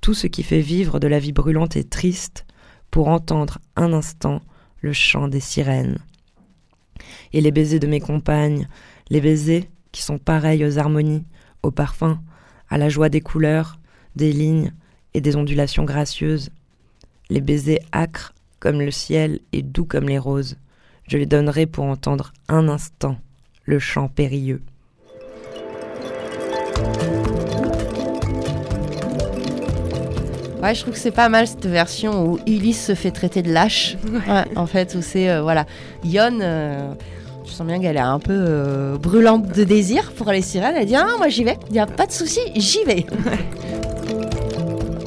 [0.00, 2.46] tout ce qui fait vivre de la vie brûlante et triste,
[2.90, 4.40] pour entendre un instant
[4.80, 5.98] le chant des sirènes.
[7.34, 8.66] Et les baisers de mes compagnes,
[9.10, 11.26] les baisers qui sont pareils aux harmonies,
[11.62, 12.16] aux parfums,
[12.70, 13.78] à la joie des couleurs,
[14.16, 14.72] des lignes
[15.12, 16.48] et des ondulations gracieuses.
[17.28, 18.33] Les baisers âcres
[18.64, 20.56] comme le ciel et doux comme les roses.
[21.06, 23.18] Je les donnerai pour entendre un instant
[23.66, 24.62] le chant périlleux.
[30.62, 33.52] Ouais, je trouve que c'est pas mal cette version où Ulysse se fait traiter de
[33.52, 33.98] lâche.
[34.26, 35.66] Ouais, en fait, où c'est euh, voilà,
[36.02, 36.38] Yon.
[36.40, 36.94] euh,
[37.44, 40.76] je sens bien qu'elle est un peu euh, brûlante de désir pour les sirènes.
[40.78, 41.58] Elle dit ah moi j'y vais.
[41.68, 43.04] Il y a pas de souci, j'y vais.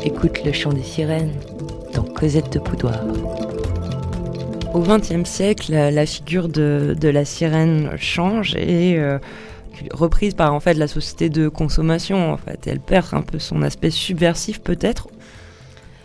[0.03, 1.33] Écoute le chant des sirènes
[1.95, 2.99] dans Cosette de Poudoir.
[4.77, 9.17] Au XXe siècle, la, figure de, la sirène change et euh,
[9.89, 12.31] reprise par en fait la société de consommation.
[12.31, 15.07] En fait, elle perd un peu son aspect subversif peut-être.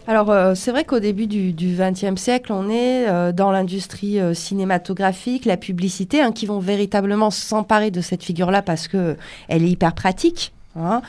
[0.06, 5.44] Alors euh, c'est vrai qu'au début du XXe siècle, on est euh, dans l'industrie cinématographique,
[5.44, 9.18] la publicité, hein, qui vont véritablement s'emparer de cette figure-là parce que
[9.48, 11.02] elle est hyper pratique, hein,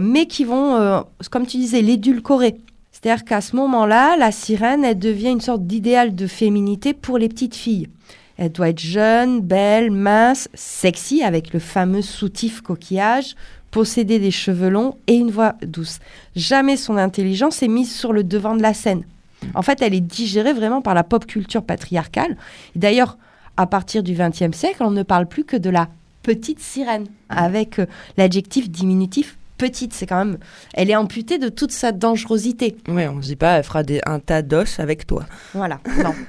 [0.00, 2.56] mais qui vont, comme tu disais, l'édulcorer.
[3.04, 7.28] C'est-à-dire qu'à ce moment-là, la sirène, elle devient une sorte d'idéal de féminité pour les
[7.28, 7.88] petites filles.
[8.38, 13.34] Elle doit être jeune, belle, mince, sexy, avec le fameux soutif coquillage,
[13.70, 15.98] posséder des cheveux longs et une voix douce.
[16.34, 19.04] Jamais son intelligence est mise sur le devant de la scène.
[19.54, 22.38] En fait, elle est digérée vraiment par la pop culture patriarcale.
[22.74, 23.18] D'ailleurs,
[23.58, 25.88] à partir du XXe siècle, on ne parle plus que de la
[26.22, 27.86] petite sirène, avec euh,
[28.16, 29.92] l'adjectif diminutif petite.
[29.92, 30.38] C'est quand même,
[30.74, 32.76] elle est amputée de toute sa dangerosité.
[32.88, 35.24] Ouais, on se dit pas, elle fera des, un tas d'os avec toi.
[35.54, 36.14] Voilà, non.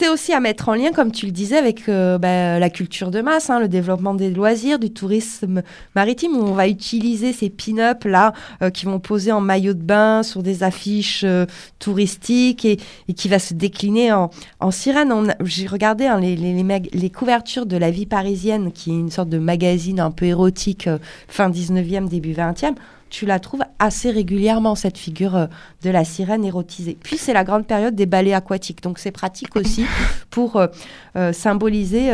[0.00, 3.10] C'est aussi à mettre en lien, comme tu le disais, avec euh, bah, la culture
[3.10, 5.62] de masse, hein, le développement des loisirs, du tourisme
[5.94, 8.32] maritime, où on va utiliser ces pin-up là
[8.62, 11.44] euh, qui vont poser en maillot de bain sur des affiches euh,
[11.80, 12.78] touristiques et,
[13.14, 14.30] qui va se décliner en,
[14.70, 15.36] sirène.
[15.44, 19.38] J'ai regardé hein, les, les, couvertures de La Vie parisienne, qui est une sorte de
[19.38, 20.88] magazine un peu érotique
[21.28, 22.74] fin 19e, début 20e.
[23.10, 25.46] Tu la trouves assez régulièrement, cette figure euh,
[25.82, 26.96] de la sirène érotisée.
[27.02, 29.84] Puis c'est la grande période des ballets aquatiques, donc c'est pratique aussi
[30.30, 30.68] pour euh,
[31.16, 32.12] euh, symboliser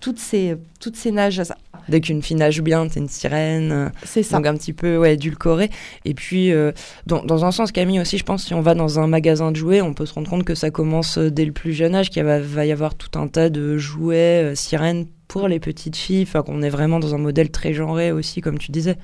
[0.00, 1.42] toutes ces, toutes ces nages.
[1.88, 3.90] Dès qu'une fille nage bien, c'est une sirène.
[4.04, 4.36] C'est ça.
[4.36, 5.70] Donc un petit peu ouais, édulcoré.
[6.04, 6.72] Et puis, euh,
[7.06, 9.56] dans, dans un sens, Camille aussi, je pense, si on va dans un magasin de
[9.56, 12.22] jouets, on peut se rendre compte que ça commence dès le plus jeune âge, qu'il
[12.24, 16.24] va, va y avoir tout un tas de jouets euh, sirènes pour les petites filles.
[16.24, 18.96] Enfin, qu'on est vraiment dans un modèle très genré aussi, comme tu disais.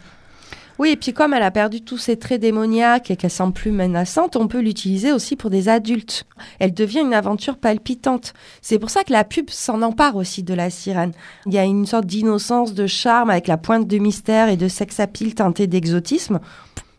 [0.78, 3.70] Oui, et puis comme elle a perdu tous ses traits démoniaques et qu'elle semble plus
[3.70, 6.26] menaçante, on peut l'utiliser aussi pour des adultes.
[6.58, 8.34] Elle devient une aventure palpitante.
[8.60, 11.12] C'est pour ça que la pub s'en empare aussi de la sirène.
[11.46, 14.66] Il y a une sorte d'innocence, de charme avec la pointe de mystère et de
[14.66, 16.40] sex appeal teinté d'exotisme.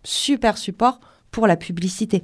[0.04, 1.02] Super support
[1.32, 2.24] pour la publicité.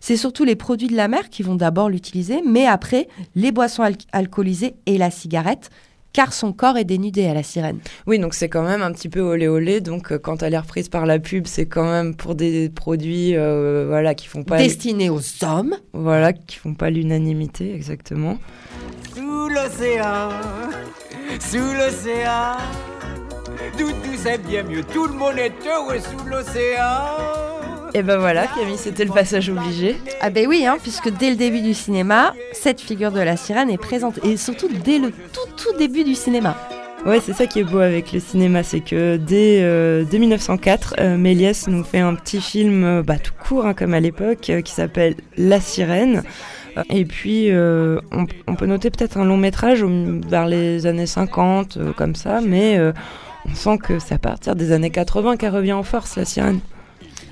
[0.00, 3.82] C'est surtout les produits de la mer qui vont d'abord l'utiliser, mais après les boissons
[3.82, 5.70] al- alcoolisées et la cigarette,
[6.12, 7.78] car son corps est dénudé à la sirène.
[8.06, 9.80] Oui, donc c'est quand même un petit peu olé olé.
[9.80, 13.36] Donc euh, quand elle est reprise par la pub, c'est quand même pour des produits
[13.36, 15.76] euh, voilà, qui font pas Destiné aux hommes.
[15.92, 18.38] voilà, qui font pas l'unanimité exactement.
[19.14, 20.30] Sous l'océan,
[21.40, 22.56] sous l'océan,
[23.78, 24.82] tout, tout c'est bien mieux.
[24.84, 27.51] Tout le monde est heureux sous l'océan.
[27.94, 29.96] Et ben voilà, Camille, c'était le passage obligé.
[30.22, 33.68] Ah ben oui, hein, puisque dès le début du cinéma, cette figure de la sirène
[33.70, 34.18] est présente.
[34.24, 36.56] Et surtout dès le tout tout début du cinéma.
[37.04, 40.94] Ouais, c'est ça qui est beau avec le cinéma, c'est que dès, euh, dès 1904,
[41.00, 44.48] euh, Méliès nous fait un petit film euh, bah, tout court, hein, comme à l'époque,
[44.50, 46.22] euh, qui s'appelle La Sirène.
[46.78, 49.90] Euh, Et puis, euh, on, on peut noter peut-être un long métrage au-
[50.28, 52.92] vers les années 50, euh, comme ça, mais euh,
[53.50, 56.60] on sent que c'est à partir des années 80 qu'elle revient en force, La Sirène.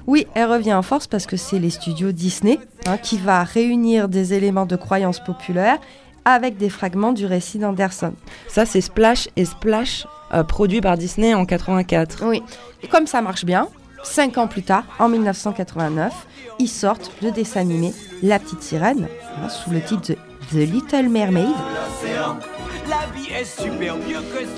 [0.06, 4.08] Oui, elle revient en force parce que c'est les studios Disney hein, qui va réunir
[4.08, 5.78] des éléments de croyances populaires
[6.24, 8.12] avec des fragments du récit d'Anderson.
[8.48, 12.24] Ça, c'est Splash et Splash, euh, produit par Disney en 84.
[12.26, 12.42] Oui,
[12.82, 13.68] et comme ça marche bien,
[14.02, 16.12] cinq ans plus tard, en 1989,
[16.58, 19.08] ils sortent le dessin animé La Petite Sirène,
[19.42, 20.14] hein, sous le titre de
[20.50, 21.48] The Little Mermaid.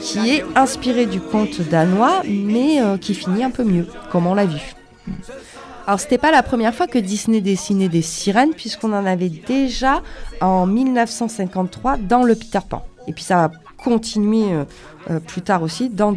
[0.00, 4.34] Qui est inspiré du conte danois, mais euh, qui finit un peu mieux, comme on
[4.34, 4.74] l'a vu?
[5.86, 10.00] Alors, c'était pas la première fois que Disney dessinait des sirènes, puisqu'on en avait déjà
[10.40, 12.84] en 1953 dans le Peter Pan.
[13.08, 14.64] Et puis, ça va continuer euh,
[15.10, 16.16] euh, plus tard aussi dans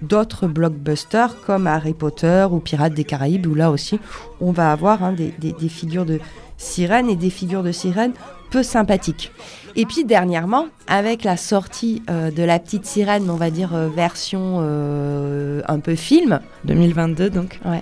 [0.00, 3.98] d'autres blockbusters comme Harry Potter ou Pirates des Caraïbes, où là aussi,
[4.40, 6.20] on va avoir hein, des, des- des figures de
[6.56, 8.12] sirènes et des figures de sirènes
[8.50, 9.32] peu sympathiques.
[9.76, 13.88] Et puis dernièrement, avec la sortie euh, de la petite sirène, on va dire euh,
[13.88, 17.60] version euh, un peu film, 2022 donc.
[17.66, 17.76] euh,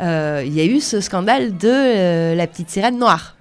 [0.00, 3.34] il y a eu ce scandale de euh, la petite sirène noire.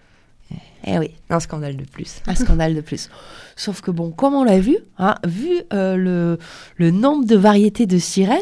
[0.88, 2.22] Eh oui, Un scandale de plus.
[2.28, 3.10] un scandale de plus.
[3.56, 6.38] Sauf que bon, comme on l'a vu, hein, vu euh, le,
[6.76, 8.40] le nombre de variétés de sirènes,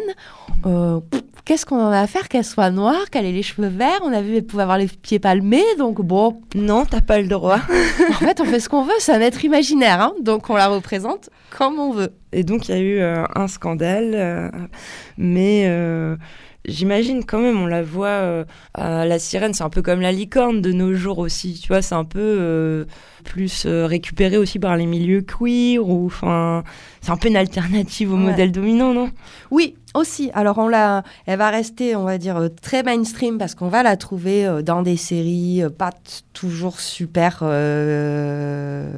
[0.66, 1.00] euh,
[1.46, 4.00] qu'est-ce qu'on en a à faire qu'elle soit noire, qu'elle ait les cheveux verts?
[4.04, 7.28] On a vu qu'elle pouvait avoir les pieds palmés, donc bon, Non, t'as pas le
[7.30, 7.60] droit.
[8.10, 10.68] en fait, on fait ce qu'on veut, c'est un être imaginaire, hein, donc on la
[10.68, 12.12] représente comme on veut.
[12.34, 14.50] Et donc il y a eu euh, un scandale, euh,
[15.18, 16.18] mais euh,
[16.66, 18.46] j'imagine quand même, on la voit, euh,
[18.76, 21.96] la sirène, c'est un peu comme la licorne de nos jours aussi, tu vois, c'est
[21.96, 22.86] un peu euh,
[23.24, 26.64] plus euh, récupéré aussi par les milieux queer, ou enfin,
[27.02, 28.22] c'est un peu une alternative au Ouais.
[28.24, 29.10] modèle dominant, non?
[29.52, 30.32] Oui, aussi.
[30.34, 33.84] Alors, on l'a, elle va rester, on va dire, euh, très mainstream parce qu'on va
[33.84, 35.92] la trouver euh, dans des séries euh, pas
[36.34, 38.92] toujours super euh,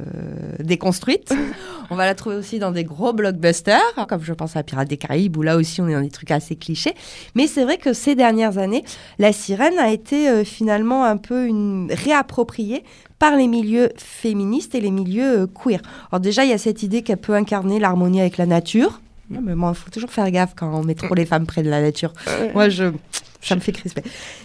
[0.60, 1.34] déconstruites.
[1.90, 4.96] on va la trouver aussi dans des gros blockbusters, comme je pense à Pirates des
[4.96, 6.94] Caraïbes, où là aussi on est dans des trucs assez clichés.
[7.34, 8.84] Mais c'est vrai que ces dernières années,
[9.18, 12.84] la sirène a été euh, finalement un peu une réappropriée
[13.18, 15.80] par les milieux féministes et les milieux euh, queer.
[16.10, 19.00] Alors déjà, il y a cette idée qu'elle peut incarner l'harmonie avec la nature.
[19.28, 21.70] Mais moi, il faut toujours faire gaffe quand on met trop les femmes près de
[21.70, 22.12] la nature.
[22.54, 22.92] Moi, je,
[23.40, 24.02] ça me fait crisper.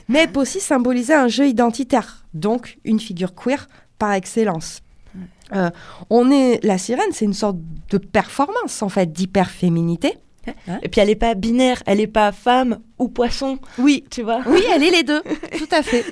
[0.07, 3.67] Mais elle peut aussi symboliser un jeu identitaire, donc une figure queer
[3.97, 4.82] par excellence.
[5.53, 5.69] Euh,
[6.09, 7.57] on est la sirène, c'est une sorte
[7.89, 10.17] de performance en fait d'hyperféminité.
[10.82, 14.41] Et puis elle est pas binaire, elle est pas femme ou poisson, Oui, tu vois
[14.47, 15.21] oui, elle est les deux,
[15.57, 16.03] tout à fait.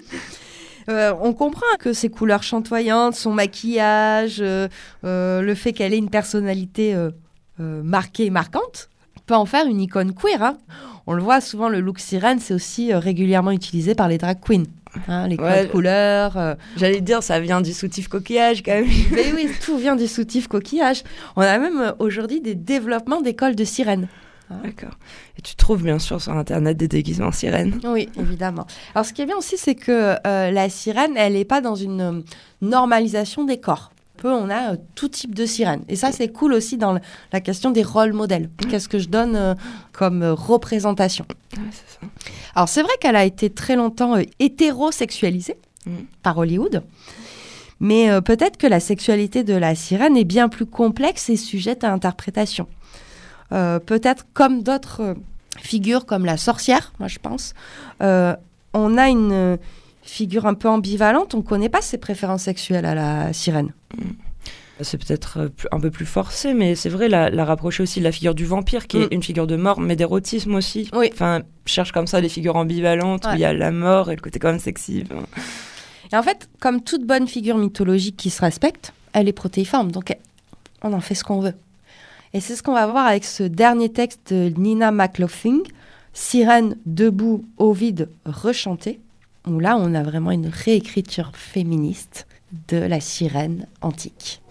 [0.87, 4.67] Euh, on comprend que ses couleurs chantoyantes, son maquillage, euh,
[5.03, 6.95] le fait qu'elle ait une personnalité
[7.59, 8.89] marquée et marquante,
[9.25, 10.41] peut en faire une icône queer.
[10.41, 10.57] hein.
[11.07, 14.37] On le voit souvent, le look sirène, c'est aussi euh, régulièrement utilisé par les drag
[14.41, 14.63] queens.
[15.07, 15.67] hein, les Ouais.
[15.71, 16.37] couleurs.
[16.37, 16.55] euh.
[16.77, 18.87] J'allais dire, ça vient du soutif coquillage quand même.
[19.11, 21.03] Mais oui, tout vient du soutif coquillage.
[21.35, 24.07] On a même euh, aujourd'hui des développements d'écoles de sirènes.
[24.63, 24.97] D'accord.
[25.37, 27.79] Et tu trouves bien sûr sur internet des déguisements sirènes.
[27.83, 28.65] Oui, évidemment.
[28.95, 31.75] Alors, ce qui est bien aussi, c'est que euh, la sirène, elle n'est pas dans
[31.75, 32.21] une euh,
[32.61, 33.91] normalisation des corps.
[34.23, 35.81] On a euh, tout type de sirène.
[35.87, 36.99] Et ça, c'est cool aussi dans le-
[37.31, 38.49] la question des rôles modèles.
[38.69, 39.55] Qu'est-ce que je donne euh,
[39.93, 41.25] comme euh, représentation?
[41.53, 42.07] Ça.
[42.55, 46.05] Alors, c'est vrai qu'elle a été très longtemps hétérosexualisée Mhm.
[46.23, 46.83] par Hollywood.
[47.79, 51.93] Mais peut-être que la sexualité de la sirène est bien plus complexe et sujette à
[51.93, 52.67] interprétation.
[53.49, 55.15] Peut-être comme d'autres
[55.57, 57.53] figures, comme la sorcière, moi je pense,
[58.01, 59.57] on a une
[60.09, 63.73] figure un peu ambivalente, on ne connaît pas ses préférences sexuelles à la sirène.
[64.81, 68.05] C'est peut-être euh, un peu plus forcé, mais c'est vrai, la, la rapprocher aussi de
[68.05, 69.13] la figure du vampire, qui est Mm.
[69.15, 70.89] une figure de mort, mais d'érotisme aussi.
[70.93, 71.09] Oui.
[71.11, 74.21] Enfin, cherche comme ça des figures ambivalentes, où il y a la mort et le
[74.21, 75.03] côté quand même sexy.
[75.11, 75.23] Enfin,
[76.13, 80.15] Et en fait, comme toute bonne figure mythologique qui se respecte, elle est protéiforme, donc
[80.81, 81.55] on en fait ce qu'on veut.
[82.33, 85.59] Et c'est ce qu'on va voir avec ce dernier texte de Nina McLaughlin,
[86.13, 88.99] Sirène debout, Ovide rechanté,
[89.57, 92.27] là on a vraiment une réécriture féministe
[92.67, 94.41] de la sirène antique.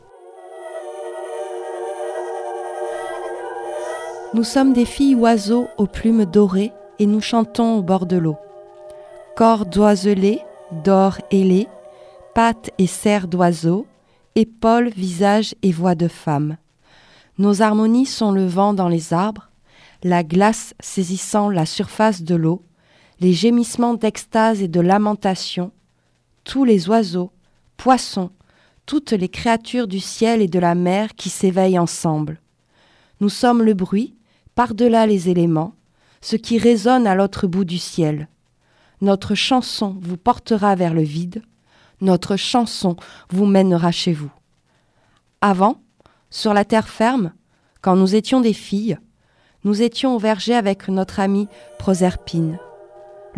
[4.34, 8.36] Nous sommes des filles oiseaux aux plumes dorées et nous chantons au bord de l'eau.
[9.36, 10.44] Corps d'oiselets,
[10.84, 11.66] d'or ailé,
[12.34, 13.86] pattes et serres d'oiseaux,
[14.34, 16.56] épaules, visage et voix de femme.
[17.38, 19.48] Nos harmonies sont le vent dans les arbres,
[20.02, 22.62] la glace saisissant la surface de l'eau,
[23.20, 25.72] les gémissements d'extase et de lamentation,
[26.44, 27.32] tous les oiseaux,
[27.76, 28.30] poissons,
[28.86, 32.40] toutes les créatures du ciel et de la mer qui s'éveillent ensemble.
[33.20, 34.14] Nous sommes le bruit,
[34.54, 35.74] par-delà les éléments,
[36.20, 38.28] ce qui résonne à l'autre bout du ciel.
[39.00, 41.42] Notre chanson vous portera vers le vide,
[42.00, 42.96] notre chanson
[43.30, 44.30] vous mènera chez vous.
[45.40, 45.80] Avant,
[46.30, 47.32] sur la terre ferme,
[47.82, 48.98] quand nous étions des filles,
[49.64, 51.48] nous étions au verger avec notre amie
[51.78, 52.58] Proserpine.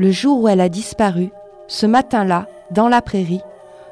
[0.01, 1.29] Le jour où elle a disparu,
[1.69, 3.43] ce matin-là, dans la prairie,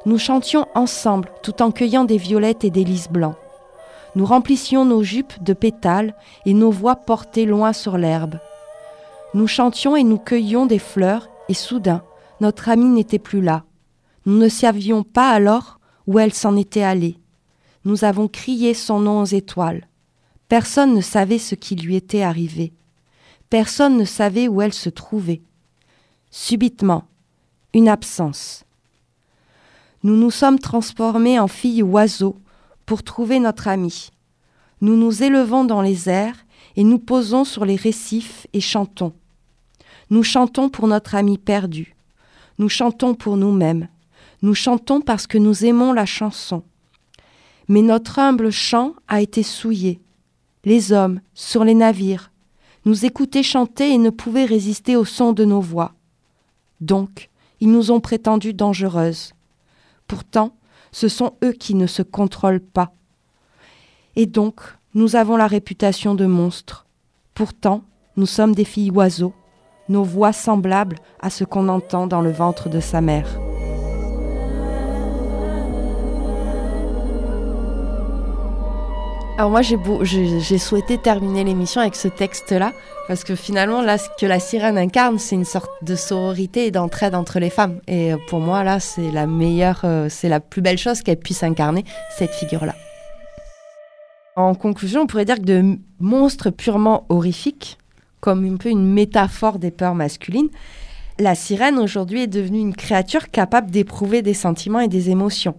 [0.06, 3.36] nous chantions ensemble tout en cueillant des violettes et des lys blancs.
[4.14, 6.14] Nous remplissions nos jupes de pétales
[6.46, 8.38] et nos voix portées loin sur l'herbe.
[9.34, 12.02] Nous chantions et nous cueillions des fleurs, et soudain,
[12.40, 13.64] notre amie n'était plus là.
[14.24, 17.18] Nous ne savions pas alors où elle s'en était allée.
[17.84, 19.86] Nous avons crié son nom aux étoiles.
[20.48, 22.72] Personne ne savait ce qui lui était arrivé.
[23.50, 25.42] Personne ne savait où elle se trouvait.
[26.30, 27.04] Subitement,
[27.72, 28.64] une absence.
[30.02, 32.36] Nous nous sommes transformés en filles oiseaux
[32.84, 34.10] pour trouver notre ami.
[34.80, 36.44] Nous nous élevons dans les airs
[36.76, 39.12] et nous posons sur les récifs et chantons.
[40.10, 41.96] Nous chantons pour notre ami perdu.
[42.58, 43.88] Nous chantons pour nous-mêmes.
[44.42, 46.62] Nous chantons parce que nous aimons la chanson.
[47.68, 49.98] Mais notre humble chant a été souillé.
[50.64, 52.30] Les hommes, sur les navires,
[52.84, 55.94] nous écoutaient chanter et ne pouvaient résister au son de nos voix.
[56.80, 59.34] Donc, ils nous ont prétendues dangereuses.
[60.06, 60.52] Pourtant,
[60.92, 62.92] ce sont eux qui ne se contrôlent pas.
[64.16, 64.60] Et donc,
[64.94, 66.86] nous avons la réputation de monstres.
[67.34, 67.82] Pourtant,
[68.16, 69.34] nous sommes des filles oiseaux,
[69.88, 73.47] nos voix semblables à ce qu'on entend dans le ventre de sa mère.
[79.38, 82.72] Alors moi j'ai souhaité terminer l'émission avec ce texte-là
[83.06, 86.70] parce que finalement là ce que la sirène incarne c'est une sorte de sororité et
[86.72, 90.40] d'entraide entre les femmes et euh, pour moi là c'est la meilleure euh, c'est la
[90.40, 91.84] plus belle chose qu'elle puisse incarner
[92.18, 92.74] cette figure-là.
[94.34, 97.78] En conclusion on pourrait dire que de m- monstre purement horrifique
[98.20, 100.48] comme un peu une métaphore des peurs masculines
[101.20, 105.54] la sirène aujourd'hui est devenue une créature capable d'éprouver des sentiments et des émotions.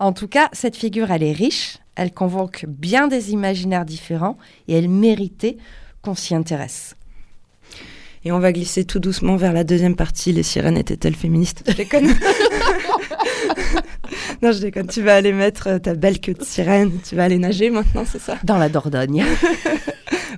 [0.00, 4.38] En tout cas, cette figure, elle est riche, elle convoque bien des imaginaires différents
[4.68, 5.56] et elle méritait
[6.02, 6.94] qu'on s'y intéresse.
[8.24, 10.32] Et on va glisser tout doucement vers la deuxième partie.
[10.32, 11.62] Les sirènes étaient-elles féministes?
[11.66, 12.08] Je déconne.
[14.42, 14.86] non, je déconne.
[14.86, 16.92] Tu vas aller mettre euh, ta belle queue de sirène.
[17.06, 18.36] Tu vas aller nager maintenant, c'est ça?
[18.44, 19.24] Dans la Dordogne.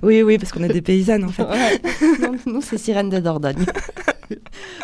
[0.03, 1.43] Oui, oui, parce qu'on est des paysannes en fait.
[1.43, 1.79] Ouais.
[2.21, 3.65] Donc, nous, c'est Sirène de Dordogne.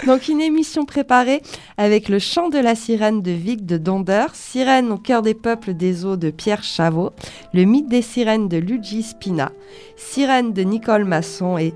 [0.05, 1.41] Donc, une émission préparée
[1.77, 5.73] avec le chant de la sirène de Vic de Donder, Sirène au cœur des peuples
[5.73, 7.11] des eaux de Pierre Chavot,
[7.53, 9.51] le mythe des sirènes de Luigi Spina,
[9.95, 11.73] Sirène de Nicole Masson et,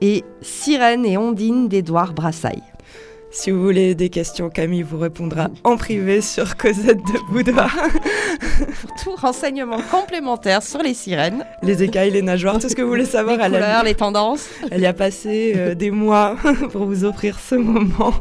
[0.00, 2.62] et Sirène et Ondine d'Édouard Brassailles.
[3.32, 7.70] Si vous voulez des questions, Camille vous répondra en privé sur Cosette de Boudoir.
[8.80, 12.88] Pour tout renseignement complémentaire sur les sirènes, les écailles, les nageoires, tout ce que vous
[12.88, 13.38] voulez les savoir.
[13.40, 14.48] elle, a- couleurs, les tendances.
[14.70, 16.36] elle y a passé euh, des mois
[16.72, 18.14] pour vous offrir ce moment.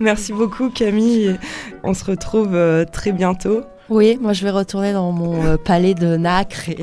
[0.00, 1.38] Merci beaucoup, Camille.
[1.82, 3.60] On se retrouve euh, très bientôt.
[3.90, 6.78] Oui, moi je vais retourner dans mon euh, palais de nacre et,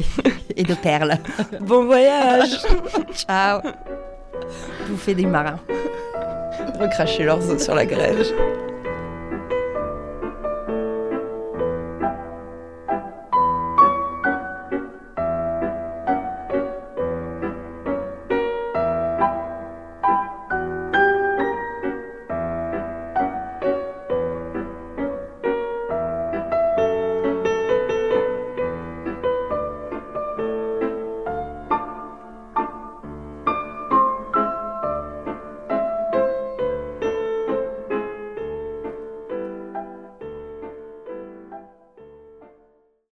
[0.55, 1.17] et de perles.
[1.59, 2.51] Bon voyage
[3.15, 3.61] Ciao
[4.87, 5.59] Bouffer des marins.
[6.79, 8.25] Recracher leurs os sur la grève.